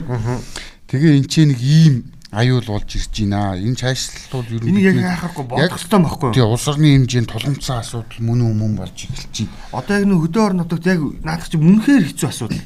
Тэгээ 0.91 1.17
эн 1.17 1.27
чинь 1.27 1.55
нэг 1.55 1.61
ийм 1.61 1.95
аюул 2.31 2.63
болж 2.67 2.95
ирж 2.95 3.15
байна. 3.27 3.57
Энэ 3.59 3.79
цаашлтууд 3.81 4.47
ер 4.55 4.63
нь 4.63 4.71
энийг 4.71 5.01
яг 5.01 5.19
яхахгүй 5.19 5.45
бодох 5.49 5.75
хэрэгтэй 5.75 6.01
байхгүй 6.03 6.29
юу? 6.31 6.35
Тий 6.35 6.47
улс 6.47 6.67
орны 6.71 6.89
хэмжээнд 6.95 7.31
тулгымцсан 7.31 7.79
асуудал 7.83 8.21
мөн 8.23 8.41
өмнө 8.47 8.79
болж 8.79 8.99
эхэлж 9.09 9.35
байна. 9.49 9.55
Одоо 9.75 9.95
яг 9.99 10.05
нөө 10.07 10.21
хөдөө 10.29 10.43
орон 10.45 10.59
нутагт 10.63 10.87
яг 10.87 11.01
наадах 11.27 11.49
чи 11.51 11.59
үнэхээр 11.59 12.05
хэцүү 12.07 12.29
асуудал. 12.31 12.63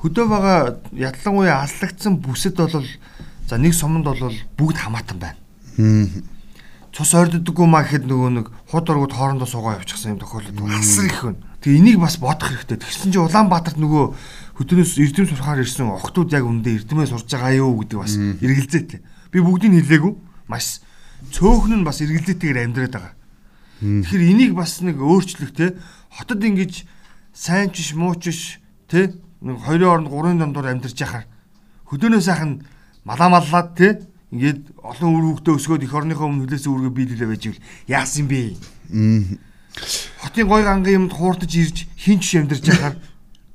Хөдөө 0.00 0.24
байгаа 0.32 0.58
ялангуяа 0.96 1.60
аслагдсан 1.66 2.16
бүсэд 2.24 2.56
бол 2.56 2.88
за 3.48 3.56
нэг 3.60 3.74
суманд 3.76 4.08
бол 4.08 4.32
бүгд 4.56 4.78
хамаатан 4.80 5.18
байна 5.20 5.38
цус 6.96 7.12
ойрддоггүй 7.12 7.68
маа 7.68 7.84
гэхэд 7.84 8.08
нөгөө 8.08 8.30
нэг 8.40 8.46
худ 8.72 8.88
оргууд 8.88 9.12
хоорондоо 9.12 9.44
суугаа 9.44 9.76
явчихсан 9.76 10.16
юм 10.16 10.20
тохиолдол 10.24 10.72
асар 10.72 11.04
их 11.04 11.20
байна. 11.28 11.44
Тэгээ 11.60 11.76
энийг 11.76 12.00
бас 12.00 12.16
бодох 12.16 12.48
хэрэгтэй. 12.48 12.80
Тэгсэн 12.80 13.12
чинь 13.12 13.20
Улаанбаатарт 13.20 13.76
нөгөө 13.76 14.04
хөдөөнөөс 14.56 14.96
эрдэм 15.04 15.28
сурахаар 15.28 15.60
ирсэн 15.60 15.92
охтууд 15.92 16.32
яг 16.32 16.48
үндэ 16.48 16.88
эрдэмээ 16.88 17.12
сурж 17.12 17.28
байгаа 17.28 17.52
юу 17.60 17.84
гэдэг 17.84 18.00
бас 18.00 18.16
эргэлзээтэй. 18.16 19.00
Би 19.28 19.38
бүгдийг 19.44 19.76
хэлээгүй. 19.76 20.12
Маш 20.48 20.80
цөөхн 21.36 21.84
нь 21.84 21.84
бас 21.84 22.00
эргэлзээтэйгээр 22.00 22.64
амьдраад 22.64 22.94
байгаа. 22.96 23.12
Тэгэхээр 23.84 24.24
энийг 24.32 24.52
бас 24.56 24.80
нэг 24.80 24.96
өөрчлөх 24.96 25.52
те 25.52 25.76
хотод 26.16 26.40
ингэж 26.40 26.88
сайн 27.36 27.76
ч 27.76 27.92
муу 27.92 28.16
ч 28.16 28.56
те 28.88 29.12
нэг 29.44 29.60
хоёрын 29.68 30.08
оронд 30.08 30.08
гурван 30.08 30.40
дамдуур 30.40 30.72
амьдарч 30.72 30.96
яхаар 30.96 31.28
хөдөөнөө 31.92 32.22
сайхан 32.24 32.64
малаа 33.04 33.28
маллаад 33.28 33.76
те 33.76 34.00
ингээд 34.36 34.62
олон 34.84 35.10
үр 35.16 35.24
хөвгтөө 35.40 35.54
өсгөөд 35.56 35.82
эх 35.88 35.96
орныхоо 35.96 36.28
өмнө 36.28 36.44
хүлээсэн 36.46 36.70
үүргээ 36.70 36.92
биелүүлээ 36.94 37.30
байж 37.32 37.42
ивэл 37.48 37.64
яасан 37.88 38.26
бэ? 38.28 38.40
Хотын 40.22 40.46
гой 40.46 40.62
гангийн 40.62 41.08
юмд 41.08 41.12
хуурдаж 41.16 41.52
ирж 41.52 41.88
хинч 41.96 42.36
амьдарч 42.36 42.64
яхаар 42.68 42.96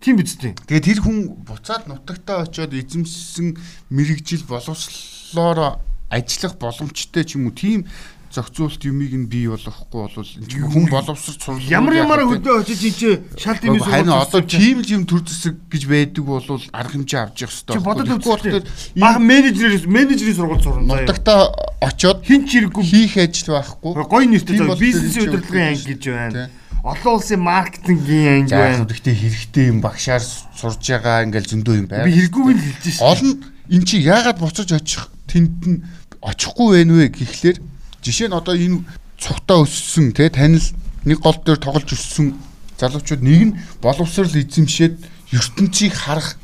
тийм 0.01 0.17
биз 0.17 0.35
дээ. 0.41 0.57
Тэгээд 0.65 0.85
тэр 0.85 0.99
хүн 1.05 1.17
буцаад 1.45 1.85
нутагтаа 1.85 2.45
очиод 2.45 2.73
эзэмсэн 2.73 3.57
мэрэгжил 3.93 4.45
боловслоор 4.49 5.81
ажиллах 6.09 6.57
боломжтой 6.57 7.23
ч 7.23 7.37
юм 7.37 7.49
уу 7.49 7.55
тийм 7.55 7.85
зохицуулт 8.31 8.81
юмыг 8.87 9.11
нь 9.11 9.27
бий 9.27 9.47
болгохгүй 9.51 9.99
бол 10.07 10.15
хүн 10.15 10.85
боловсрч 10.87 11.39
сурлаа. 11.43 11.67
Ямар 11.67 11.93
ямар 11.99 12.23
хөдөө 12.23 12.63
очиж 12.63 12.81
энэ 12.87 13.21
шал 13.35 13.59
дэмий 13.59 13.79
сургууль. 13.79 13.91
Харин 13.91 14.15
одоо 14.15 14.41
тийм 14.41 14.79
л 14.79 14.91
юм 14.91 15.03
төр 15.03 15.21
зэсэг 15.27 15.55
гэж 15.67 15.83
байдаг 15.91 16.23
бол 16.23 16.43
арга 16.71 16.95
хэмжээ 16.95 17.19
авч 17.27 17.37
явах 17.43 17.53
хэрэгтэй. 17.53 17.75
Чи 17.75 17.83
бодод 17.83 18.09
үзвэл 18.15 18.63
баг 18.95 19.17
менежерээс 19.19 19.85
менежерийн 19.85 20.37
сургууль 20.39 20.63
сурна. 20.63 20.95
Нутагтаа 20.95 21.51
очиод 21.83 22.23
хин 22.23 22.47
ч 22.47 22.63
хэрэггүй 22.63 22.83
хийх 22.87 23.15
ажил 23.19 23.59
байхгүй. 23.59 23.91
Гоё 24.07 24.25
нэртэй 24.31 24.59
бизнесийн 24.79 25.27
удирдлагын 25.27 25.67
анги 25.75 25.85
гэж 25.91 26.03
байна. 26.07 26.49
Олон 26.81 27.13
улсын 27.19 27.41
маркетингийн 27.43 28.47
анги 28.47 28.55
байна. 28.55 28.87
Гэхдээ 28.87 29.15
хэрэгтэй 29.21 29.65
юм 29.69 29.83
багшаар 29.83 30.23
сурж 30.23 30.81
байгаа 30.81 31.27
ингээл 31.27 31.51
зөндөө 31.51 31.75
юм 31.77 31.87
байна. 31.91 32.07
Би 32.07 32.15
хэрэггүйг 32.15 32.47
нь 32.55 32.63
хэлж 32.63 32.85
шээ. 32.95 33.05
Олон 33.05 33.33
эн 33.69 33.83
чи 33.85 34.01
яагаад 34.01 34.39
буцаж 34.41 34.69
очих 34.73 35.11
тэнд 35.29 35.61
нь 35.67 35.83
очихгүй 36.21 36.85
байх 36.85 36.89
вэ 36.89 37.05
гэхлээр 37.13 37.57
Жишээ 38.01 38.29
нь 38.29 38.37
одоо 38.37 38.57
энэ 38.57 38.83
цугтаа 39.21 39.61
өссөн 39.65 40.13
те 40.17 40.29
танил 40.29 40.65
нэг 41.05 41.21
гол 41.21 41.37
дээр 41.45 41.61
тоглож 41.61 41.89
өссөн 41.93 42.33
залуучууд 42.81 43.21
нэг 43.21 43.41
нь 43.53 43.57
боловсрал 43.81 44.33
эзэмшээд 44.33 44.97
ертөнцийг 45.37 45.93
харах 45.93 46.37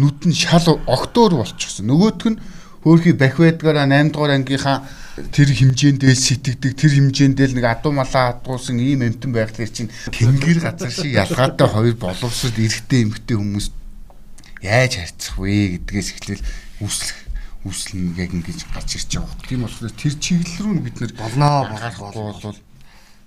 нүд 0.00 0.24
нь 0.24 0.36
шал 0.36 0.80
огтоор 0.88 1.44
болчихсон. 1.44 1.92
Нөгөөх 1.92 2.24
нь 2.32 2.40
хөөхий 2.82 3.14
бах 3.14 3.36
байдгаараа 3.38 3.86
8 3.86 4.10
дугаар 4.10 4.34
ангийнхаа 4.40 4.82
тэр 5.30 5.48
хэмжээндээ 5.54 6.14
сэтгэдэг 6.16 6.72
тэр 6.74 6.92
хэмжээндээ 6.98 7.54
нэг 7.54 7.66
адуу 7.68 7.92
малаа 7.94 8.34
хатгуулсан 8.34 8.80
ийм 8.82 9.06
эмтэн 9.06 9.30
байхлаар 9.30 9.70
чинь 9.70 9.92
тэнгэр 10.10 10.58
газар 10.64 10.90
шиг 10.90 11.14
ялгаатай 11.14 11.68
хоёр 11.68 11.94
боловсрал 11.94 12.58
эрэгтэй 12.58 13.06
эмэгтэй 13.06 13.36
хүмүүс 13.38 13.66
яаж 14.66 14.92
харьцах 14.98 15.38
вэ 15.38 15.78
гэдгээс 15.78 16.08
эхлээл 16.16 16.46
үслэх 16.82 17.21
үүслэн 17.66 18.18
яг 18.18 18.34
ингэж 18.34 18.66
гарч 18.74 18.98
ирж 18.98 19.22
байгаа. 19.22 19.46
Тийм 19.46 19.62
болохоор 19.62 19.94
тэр 19.94 20.14
чиглэл 20.18 20.62
рүү 20.66 20.82
бид 20.82 20.96
нэр 20.98 21.12
болноо 21.14 21.70
гарахгүй 21.70 22.10
бол 22.10 22.56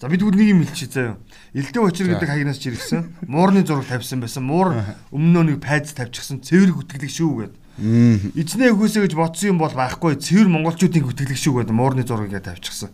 За 0.02 0.10
бид 0.12 0.22
бүр 0.28 0.36
нэг 0.36 0.50
юм 0.52 0.60
хэлчихье 0.68 0.92
заяа. 0.92 1.18
Элдэ 1.56 1.80
учир 1.80 2.08
гэдэг 2.12 2.28
хаягнаас 2.28 2.60
ч 2.60 2.68
иргсэн. 2.68 3.16
Муурны 3.32 3.64
зураг 3.64 3.88
тавьсан 3.88 4.20
байсан. 4.20 4.44
Муур 4.44 4.76
өмнөө 5.16 5.56
нэг 5.56 5.64
пайз 5.64 5.96
тавьчихсан. 5.96 6.44
Цэвэр 6.44 6.76
гүтгэлэг 6.76 7.12
шүү 7.16 7.32
гэд. 7.48 7.54
Эзнээ 8.36 8.76
өгөөсэй 8.76 9.08
гэж 9.08 9.16
бодсон 9.16 9.56
юм 9.56 9.60
бол 9.64 9.72
байхгүй. 9.72 10.20
Цэвэр 10.20 10.52
монголчуудын 10.52 11.00
гүтгэлэг 11.00 11.40
шүү 11.40 11.64
гэд 11.64 11.72
муурны 11.72 12.04
зураг 12.04 12.28
гэж 12.28 12.44
тавьчихсан. 12.44 12.92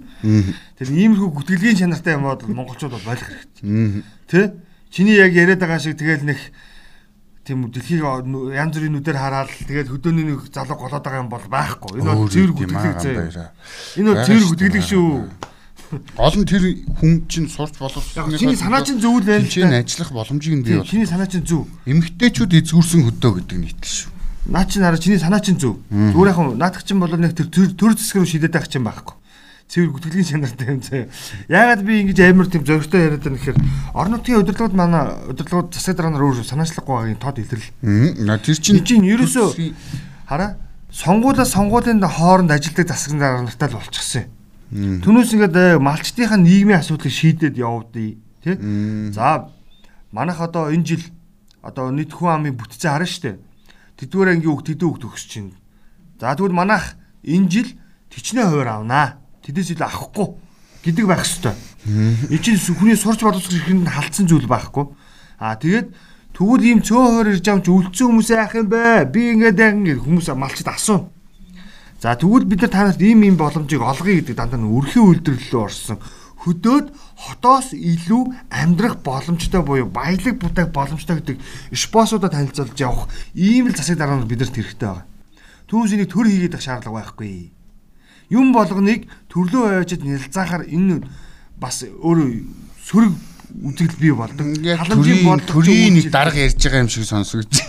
Тэр 0.77 0.88
иймэрхүү 0.93 1.41
гүтгэлгийн 1.41 1.82
чанартай 1.82 2.21
юм 2.21 2.30
бол 2.30 2.38
монголчууд 2.38 2.93
бол 2.93 3.08
болох 3.10 3.25
хэрэгтэй. 3.25 4.06
Тэ? 4.30 4.54
Чиний 4.93 5.17
яг 5.17 5.34
яриад 5.34 5.58
байгаа 5.58 5.82
шиг 5.82 5.97
тэгэл 5.97 6.21
нэг 6.21 6.39
тийм 7.41 7.65
үү 7.65 7.73
дэлхийг 7.73 8.04
янз 8.54 8.73
бүрийн 8.77 8.93
нүдээр 8.93 9.17
хараад 9.17 9.49
тэгээд 9.65 9.89
хөдөөний 9.89 10.25
нэг 10.30 10.54
залуу 10.54 10.77
голоод 10.77 11.01
байгаа 11.01 11.21
юм 11.25 11.32
бол 11.34 11.45
байхгүй. 11.49 11.97
Энэ 11.97 12.13
бол 12.13 12.30
цэвэр 12.30 12.54
гүтгэлэг 12.54 12.97
зөө. 13.01 13.49
Энэ 13.97 14.10
бол 14.13 14.25
цэвэр 14.25 14.45
гүтгэлэг 14.45 14.86
шүү. 14.86 15.10
Гол 15.91 16.36
нь 16.38 16.47
тэр 16.47 16.63
хүн 17.01 17.13
чинь 17.27 17.49
сурч 17.51 17.75
боловсрохны 17.82 18.38
чиний 18.38 18.56
санаа 18.56 18.86
чинь 18.86 19.01
зөв 19.01 19.19
л 19.19 19.27
байна. 19.27 19.49
Чинь 19.49 19.73
ажиллах 19.73 20.13
боломжийг 20.13 20.56
нь 20.62 20.63
бий 20.63 20.77
бол. 20.77 20.88
Чиний 20.88 21.10
санаа 21.10 21.27
чинь 21.27 21.43
зөв. 21.43 21.67
Эмэгтэйчүүд 21.89 22.62
эзгүүрсэн 22.62 23.10
хөдөө 23.10 23.32
гэдэг 23.43 23.58
нийтэл 23.60 23.91
шүү. 23.91 24.12
Наа 24.54 24.63
чинь 24.69 24.86
хараа 24.86 25.01
чиний 25.01 25.19
санаа 25.19 25.43
чинь 25.43 25.60
зөв. 25.60 25.84
Зүгээр 25.91 26.32
яг 26.32 26.39
наадах 26.56 26.86
чинь 26.88 27.01
бол 27.01 27.12
нэг 27.12 27.36
тэр 27.36 27.51
төр 27.51 27.91
зэсгэр 27.97 28.23
шидэт 28.23 28.56
байх 28.56 28.71
чинь 28.71 28.88
байхгүй 28.88 29.20
цэвэр 29.71 29.95
гүтгэлийн 29.95 30.27
чанартай 30.27 30.67
юм 30.67 30.84
заяа. 30.84 31.07
Яагаад 31.47 31.81
би 31.88 32.03
ингэж 32.03 32.19
амар 32.27 32.47
тийм 32.51 32.67
зөрөгтэй 32.67 33.07
яриад 33.07 33.23
байна 33.23 33.39
гэхээр 33.39 33.60
орон 33.95 34.12
нутгийн 34.19 34.43
удирдлагууд 34.43 34.75
манай 34.75 35.15
удирдлагууд 35.31 35.71
засаг 35.71 35.95
дараанаар 35.95 36.27
өөр 36.27 36.43
санаачлахгүй 36.43 37.15
байгааг 37.15 37.23
тод 37.23 37.39
илэрл. 37.39 37.71
Аа 38.27 38.43
тэр 38.43 38.60
чинь 38.60 38.84
чинь 38.84 39.07
ерөөсөө 39.07 39.47
хараа 40.27 40.60
сонгуулаа 40.91 41.47
сонгуулийн 41.47 42.03
хооронд 42.03 42.51
ажилдаг 42.51 42.84
засаг 42.84 43.15
дарга 43.15 43.47
нартай 43.47 43.71
л 43.71 43.79
болчихсон 43.79 44.27
юм. 44.27 44.99
Түүнээс 45.07 45.39
ингээд 45.39 45.79
малчтынхаа 45.79 46.36
нийгмийн 46.36 46.84
асуудлыг 46.84 47.12
шийдээд 47.15 47.55
явуудъя 47.55 48.19
тий. 48.43 48.55
За 49.15 49.47
манайх 50.12 50.43
одоо 50.43 50.67
энэ 50.67 50.84
жил 50.84 51.03
одоо 51.63 51.95
нийт 51.95 52.12
хүн 52.12 52.43
амын 52.43 52.60
бүтцээ 52.60 52.91
харна 52.91 53.07
штэ. 53.07 53.39
Тэдгээр 53.95 54.36
ангийн 54.36 54.51
хүүхд 54.51 54.67
тэдэн 54.75 54.88
хүүхд 54.91 55.07
өгсөж 55.07 55.27
чинь. 55.31 55.55
За 56.19 56.36
тэгвэл 56.36 56.55
манайх 56.55 56.99
энэ 57.23 57.47
жил 57.47 57.69
тичнээ 58.12 58.51
хуваар 58.51 58.84
авнаа 58.84 59.20
тэдээс 59.45 59.73
илүү 59.73 59.88
авахгүй 59.88 60.27
гэдэг 60.86 61.06
байх 61.06 61.25
хэвээр. 61.25 61.58
Энэ 62.30 62.41
чинь 62.41 62.58
хүний 62.58 62.97
сурч 62.97 63.21
боловсрох 63.21 63.58
ихэнд 63.58 63.89
халтсан 63.89 64.25
зүйл 64.30 64.49
байхгүй. 64.49 64.86
Аа 65.41 65.58
тэгээд 65.58 65.93
тэгвэл 66.38 66.65
ийм 66.65 66.80
цөөхөр 66.82 67.38
ирж 67.38 67.45
авч 67.49 67.65
үлдсэн 67.69 68.08
хүмүүсээ 68.10 68.38
яах 68.38 68.54
юм 68.58 68.67
бэ? 68.69 69.10
Би 69.10 69.21
ингээд 69.38 69.58
яг 69.62 69.73
ингээд 69.77 70.01
хүмүүс 70.06 70.30
малчд 70.34 70.69
асууна. 70.69 71.10
За 72.01 72.17
тэгвэл 72.17 72.49
бид 72.49 72.65
нар 72.65 72.73
танарт 72.73 73.01
ийм 73.01 73.21
ийм 73.21 73.38
боломжийг 73.38 73.82
олгоё 73.82 74.21
гэдэг 74.21 74.34
дандаа 74.34 74.58
өрхийн 74.58 75.06
үйлдвэрлэлөө 75.21 75.62
орсон. 75.62 76.01
Хөдөөд 76.41 76.89
хотоос 77.13 77.77
илүү 77.77 78.49
амьдрах 78.49 79.06
боломжтой 79.06 79.62
буюу 79.62 79.86
баялаг 79.86 80.41
бутаг 80.41 80.73
боломжтой 80.73 81.21
гэдэг 81.21 81.38
спонсоруудад 81.77 82.34
танилцуулж 82.34 82.77
явах 82.82 83.06
ийм 83.38 83.69
л 83.69 83.77
засаг 83.77 84.01
даргаанууд 84.01 84.25
бидэрт 84.25 84.58
хэрэгтэй 84.58 84.89
байгаа. 84.89 85.06
Түүнсийг 85.69 86.10
төр 86.10 86.25
хийгээд 86.25 86.58
ах 86.58 86.65
шаардлага 86.65 86.97
байхгүй 87.06 87.54
юм 88.32 88.56
болгоныг 88.56 89.06
төрлөө 89.28 89.84
хаяжд 89.84 90.02
нэлзаахаар 90.08 90.65
энэ 90.72 91.04
бас 91.60 91.84
өөрөө 91.84 92.30
сөрөг 92.88 93.13
үзэгдэл 93.52 94.00
бий 94.00 94.13
болдог. 94.15 94.48
Халамжийн 94.63 95.28
бол 95.28 95.44
төрийн 95.44 96.00
нэг 96.00 96.08
дарга 96.12 96.39
ярьж 96.39 96.56
байгаа 96.56 96.82
юм 96.82 96.89
шиг 96.89 97.04
сонсогдож. 97.04 97.60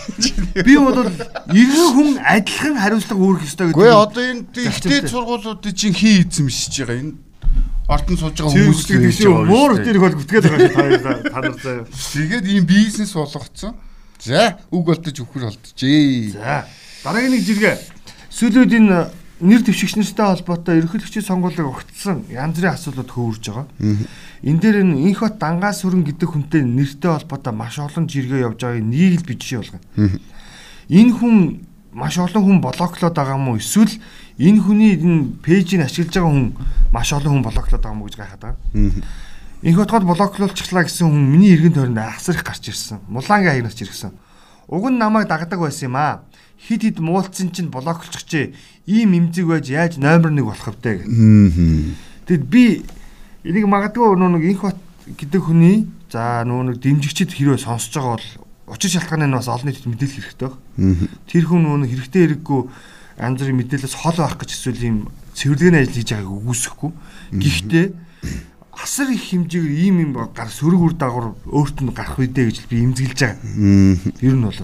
Би 0.63 0.77
бол 0.79 1.03
иргэн 1.03 1.89
хүн 1.91 2.09
адилхан 2.23 2.79
хариуцлага 2.79 3.19
үүрэх 3.19 3.43
ёстой 3.43 3.67
гэдэг. 3.69 3.77
Гэхдээ 3.77 3.99
одоо 3.99 4.23
энэ 4.23 4.41
ихтэй 4.63 4.99
сургуулиудын 5.11 5.75
чинь 5.75 5.93
хий 5.93 6.23
эзэм 6.23 6.47
шиж 6.47 6.87
байгаа 6.87 7.03
энэ 7.03 7.13
ортон 7.87 8.17
сууж 8.17 8.35
байгаа 8.39 8.55
хүмүүс 8.55 8.83
гэдэг 8.87 9.11
шүү. 9.11 9.35
Муур 9.43 9.71
хөтөрийг 9.75 10.03
бол 10.03 10.17
гүтгээд 10.17 10.45
байгаа 10.47 11.19
та 11.27 11.39
нар 11.43 11.55
заяа. 11.59 11.85
Тэгээд 11.91 12.45
ийм 12.47 12.63
бизнес 12.63 13.11
болгоцсон. 13.11 13.75
За 14.23 14.55
үг 14.71 14.83
болдож 14.87 15.17
өхөр 15.19 15.51
болдожээ. 15.51 16.31
За 16.39 16.63
дараагийн 17.03 17.35
нэг 17.35 17.43
жиргээ. 17.43 17.75
Сүүлүүд 18.31 18.71
энэ 18.79 18.97
нэр 19.43 19.61
дэвшигчнэртэй 19.67 20.25
холбоотой 20.25 20.79
ерөнхийлөгчийн 20.79 21.27
сонгуулийг 21.27 21.67
огтсон 21.67 22.23
янз 22.31 22.55
бүрийн 22.55 22.73
асуудлууд 22.79 23.11
хөөрж 23.11 23.43
байгаа. 23.51 23.67
Энэ 24.43 24.59
дээр 24.63 24.77
энэ 24.87 25.11
инхот 25.11 25.35
дангаас 25.35 25.83
сүрэн 25.83 26.07
гэдэг 26.07 26.29
хүнтэй 26.31 26.63
нэртэй 26.63 27.11
холбоотой 27.11 27.51
маш 27.51 27.75
олон 27.79 28.07
жиргээ 28.07 28.47
явж 28.47 28.63
байгааг 28.63 28.87
нэг 28.87 29.19
л 29.19 29.27
би 29.27 29.35
жишээ 29.35 29.59
болгоно. 29.59 29.83
Энэ 30.87 31.11
хүн 31.19 31.35
маш 31.91 32.15
олон 32.17 32.43
хүн 32.43 32.59
блоклоод 32.63 33.15
байгаа 33.15 33.35
юм 33.35 33.51
уу 33.51 33.59
эсвэл 33.59 33.91
энэ 34.39 34.59
хүний 34.63 34.95
энэ 34.95 35.43
пэйжийг 35.43 35.83
ашиглаж 35.83 36.15
байгаа 36.15 36.31
хүн 36.31 36.47
маш 36.95 37.09
олон 37.11 37.31
хүн 37.37 37.45
блоклоод 37.45 37.83
байгаа 37.83 37.95
юм 37.95 38.01
уу 38.01 38.07
гэж 38.07 38.17
гайхаад 38.17 38.41
байгаа. 38.41 38.59
Инх 39.63 39.77
хотгод 39.79 40.03
блоклуулчихлаа 40.03 40.83
гэсэн 40.83 41.07
хүн 41.07 41.23
миний 41.31 41.55
эргэн 41.55 41.75
тойронд 41.75 41.99
ахсарх 41.99 42.43
гарч 42.43 42.67
ирсэн. 42.67 42.99
Мулангийн 43.07 43.63
хаягнаас 43.63 43.75
ч 43.75 43.87
ирсэн. 43.87 44.11
Уг 44.67 44.91
нь 44.91 44.99
намайг 44.99 45.27
дагдаг 45.27 45.59
байсан 45.59 45.87
юм 45.87 45.95
аа 45.95 46.27
хид 46.63 46.81
хид 46.83 46.99
муулцсан 46.99 47.51
чинь 47.51 47.69
блоклчихжээ. 47.69 48.53
Ийм 48.87 49.13
имзэг 49.13 49.47
байж 49.47 49.69
яаж 49.69 49.97
номер 49.99 50.31
1 50.31 50.43
болох 50.43 50.67
вэ 50.67 51.03
гэх. 51.03 51.07
Тэгэд 52.27 52.43
би 52.47 52.83
энийг 53.43 53.67
магадгүй 53.67 54.15
нөө 54.15 54.31
нэг 54.39 54.43
инх 54.47 54.63
бат 54.63 54.79
гэдэг 55.03 55.41
хүний 55.43 55.87
за 56.07 56.43
нөө 56.47 56.71
нэг 56.71 56.77
дэмжигчд 56.79 57.35
хэрвээ 57.35 57.59
сонсож 57.59 57.91
байгаа 57.99 58.15
бол 58.15 58.29
учир 58.75 58.91
шалтгааны 58.95 59.27
нь 59.27 59.35
бас 59.35 59.51
олон 59.51 59.67
нийтэд 59.67 59.91
мэдээлэх 59.91 60.15
хэрэгтэй 60.23 60.47
баг. 60.47 60.57
Тэр 61.27 61.43
хүн 61.51 61.63
нөө 61.67 61.91
хэрэгтэй 61.91 62.21
хэрэггүй 62.39 62.61
янз 63.19 63.37
бүрийн 63.43 63.59
мэдээлэлээс 63.59 63.95
хол 63.99 64.17
байх 64.17 64.35
гэж 64.39 64.49
эсвэл 64.55 64.83
ийм 64.87 64.97
цэвэрлэгийн 65.35 65.77
ажил 65.83 65.97
хийж 65.99 66.09
байгааг 66.15 66.31
үгүйсэхгүй. 66.31 66.91
Гэхдээ 67.35 67.85
асар 68.71 69.09
их 69.11 69.23
хэмжээгээр 69.29 69.73
ийм 69.83 69.95
юм 70.01 70.11
гар 70.15 70.49
сөрөг 70.49 70.81
үр 70.81 70.93
дагавар 70.95 71.35
өөрт 71.45 71.77
нь 71.83 71.93
гарах 71.93 72.17
үедээ 72.17 72.45
гэж 72.49 72.57
би 72.71 72.81
имзэглэж 72.87 73.19
байгаа. 73.19 73.37
Ер 74.23 74.35
нь 74.39 74.47
бол 74.47 74.59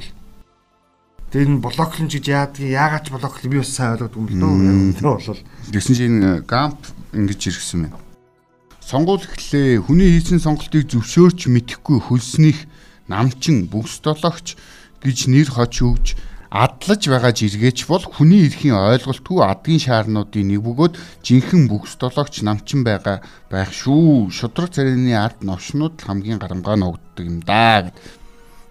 Тэр 1.29 1.45
нь 1.45 1.61
блоклон 1.61 2.09
гэж 2.09 2.25
яадгийг 2.25 2.73
яагаад 2.73 3.05
ч 3.05 3.13
блоклон 3.13 3.51
би 3.53 3.61
бас 3.61 3.69
сайн 3.69 4.01
ойлгодог 4.01 4.17
юм 4.17 4.27
л 4.33 4.97
дөө. 4.97 4.97
Тэр 4.97 5.07
бол 5.13 5.39
гэсэн 5.69 5.93
чинь 5.93 6.17
энэ 6.17 6.41
гамп 6.41 6.81
ингэж 7.13 7.41
иргсэн 7.53 7.85
байна. 7.85 8.01
Сонгуул 8.81 9.21
эхлээ 9.21 9.85
хүний 9.85 10.09
хийсэн 10.17 10.41
сонголтыг 10.41 10.89
зөвшөөрч 10.89 11.45
мэдэхгүй 11.53 12.01
хөлснийх 12.09 12.65
намчин 13.05 13.69
бүс 13.69 14.01
дологч 14.01 14.57
гэж 15.05 15.29
нэр 15.29 15.53
хоч 15.53 15.85
өгж 15.85 16.17
адлаж 16.49 17.05
байгаа 17.05 17.29
жиргээч 17.29 17.85
бол 17.85 18.01
хүний 18.01 18.49
эрхийн 18.49 18.73
ойлголтгүй 18.73 19.45
адгийн 19.45 19.85
шаарнуудын 19.85 20.49
нэг 20.49 20.65
бөгөөд 20.65 20.97
жинхэнэ 21.21 21.69
бүхс 21.69 22.01
дологч 22.01 22.41
намчин 22.41 22.81
байгаа 22.81 23.21
байх 23.53 23.69
шүү. 23.69 24.33
Шудраг 24.33 24.73
царайны 24.73 25.13
ард 25.13 25.45
новшнууд 25.45 26.01
хамгийн 26.01 26.41
гарамгаа 26.41 26.73
ногддог 26.73 27.21
юм 27.21 27.45
да 27.45 27.85
гэд 27.85 27.93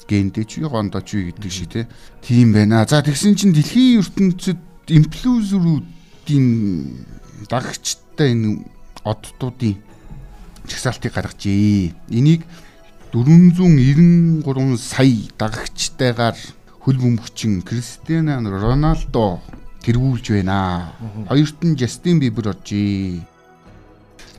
гендэ 0.09 0.44
чи 0.49 0.64
гондо 0.64 1.01
чи 1.05 1.31
гэдэг 1.31 1.53
шиг 1.53 1.87
тийм 2.25 2.53
байна. 2.57 2.87
За 2.88 3.05
тэгсэн 3.05 3.37
чинь 3.37 3.53
дэлхийн 3.53 4.01
ертөнцид 4.01 4.59
инфлюенсерүүдийн 4.88 6.49
дагагчтай 7.53 8.33
энэ 8.33 8.64
оддуудын 9.05 9.77
чагсаалтыг 10.66 11.12
гаргажээ. 11.12 11.92
Энийг 12.09 12.42
493 13.12 14.42
сая 14.81 15.29
дагагчтайгаар 15.38 16.37
хөл 16.81 16.97
бөмбөгчин 16.97 17.62
Кристиано 17.62 18.40
Роналдо 18.40 19.40
тэргүүлж 19.85 20.27
байна. 20.40 20.92
Хоёрт 21.29 21.61
нь 21.64 21.77
Жастин 21.77 22.21
Бибер 22.21 22.53
оржээ. 22.53 23.25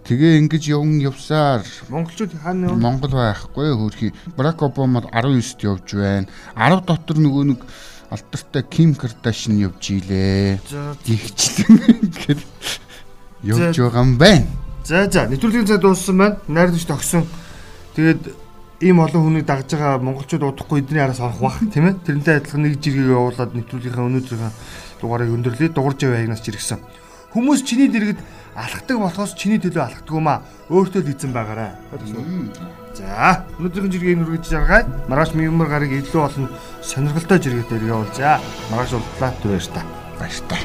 Тэгээ 0.09 0.41
ингэж 0.41 0.63
явн 0.73 0.97
явсаар 1.05 1.61
монголчууд 1.85 2.33
хаана 2.41 2.73
вэ? 2.73 2.81
Монгол 2.81 3.13
байхгүй 3.13 3.77
хөрхи. 3.77 4.09
Барак 4.33 4.65
Обама 4.65 5.05
19-т 5.05 5.69
явж 5.69 5.93
байна. 5.93 6.25
10 6.57 6.81
дотор 6.81 7.21
нөгөө 7.21 7.43
нэг 7.53 7.61
алдартай 8.09 8.65
Ким 8.65 8.97
Кардашин 8.97 9.61
явж 9.61 9.93
ийлээ. 9.93 10.65
Игчлэн 11.05 12.09
гэхэд 12.09 12.41
явж 13.53 13.77
байгаа 13.77 14.01
юм 14.01 14.17
байна. 14.17 14.49
За 14.81 15.05
за 15.05 15.29
нэвтрүүлгийн 15.29 15.69
цай 15.69 15.77
дууссан 15.77 16.17
байна. 16.17 16.41
Найрдаж 16.49 16.89
тогсон. 16.89 17.29
Тэгээд 17.93 18.33
ийм 18.81 19.05
олон 19.05 19.29
хүнийг 19.29 19.45
дагж 19.45 19.77
байгаа 19.77 20.01
монголчууд 20.01 20.41
удахгүй 20.41 20.81
эдний 20.81 21.05
араас 21.05 21.21
орох 21.21 21.37
бах 21.37 21.61
тийм 21.69 21.85
ээ. 21.85 22.01
Тэрнтэй 22.01 22.41
адилхан 22.41 22.65
нэг 22.65 22.81
жиргээ 22.81 23.13
явуулаад 23.13 23.53
нэвтрүүлгийнхаа 23.53 24.09
өнөөдрийнхээ 24.09 24.53
дугаарыг 25.05 25.37
өндөрлөе. 25.37 25.69
Дугуйж 25.69 26.01
яваа 26.01 26.25
ягнаас 26.25 26.41
чиргсэн. 26.41 26.81
Хүмүүс 27.33 27.61
чиний 27.61 27.89
дэргэд 27.93 28.19
алхдаг 28.57 28.97
болохоос 28.97 29.37
чиний 29.37 29.61
төлөө 29.61 29.83
алхдаг 29.85 30.13
юм 30.17 30.27
аа. 30.27 30.41
Өөртөө 30.73 31.05
л 31.05 31.11
эзэн 31.13 31.31
байгаарай. 31.33 31.77
За, 32.97 33.45
өнөөдрийн 33.61 33.93
жиргэний 33.93 34.25
үргэж 34.25 34.49
жаргаад 34.49 34.89
маргааш 35.07 35.37
мимар 35.37 35.69
гарыг 35.69 35.93
илүү 35.93 36.21
олон 36.25 36.49
сонирхолтой 36.81 37.37
жиргээтэй 37.37 37.85
явуулзаа. 37.85 38.41
Маргааш 38.73 38.97
уулзлаа. 38.97 39.31
Түр 39.45 39.53
баяр 39.53 39.69
та. 39.69 39.81
Баяр 40.17 40.41
та. 40.49 40.57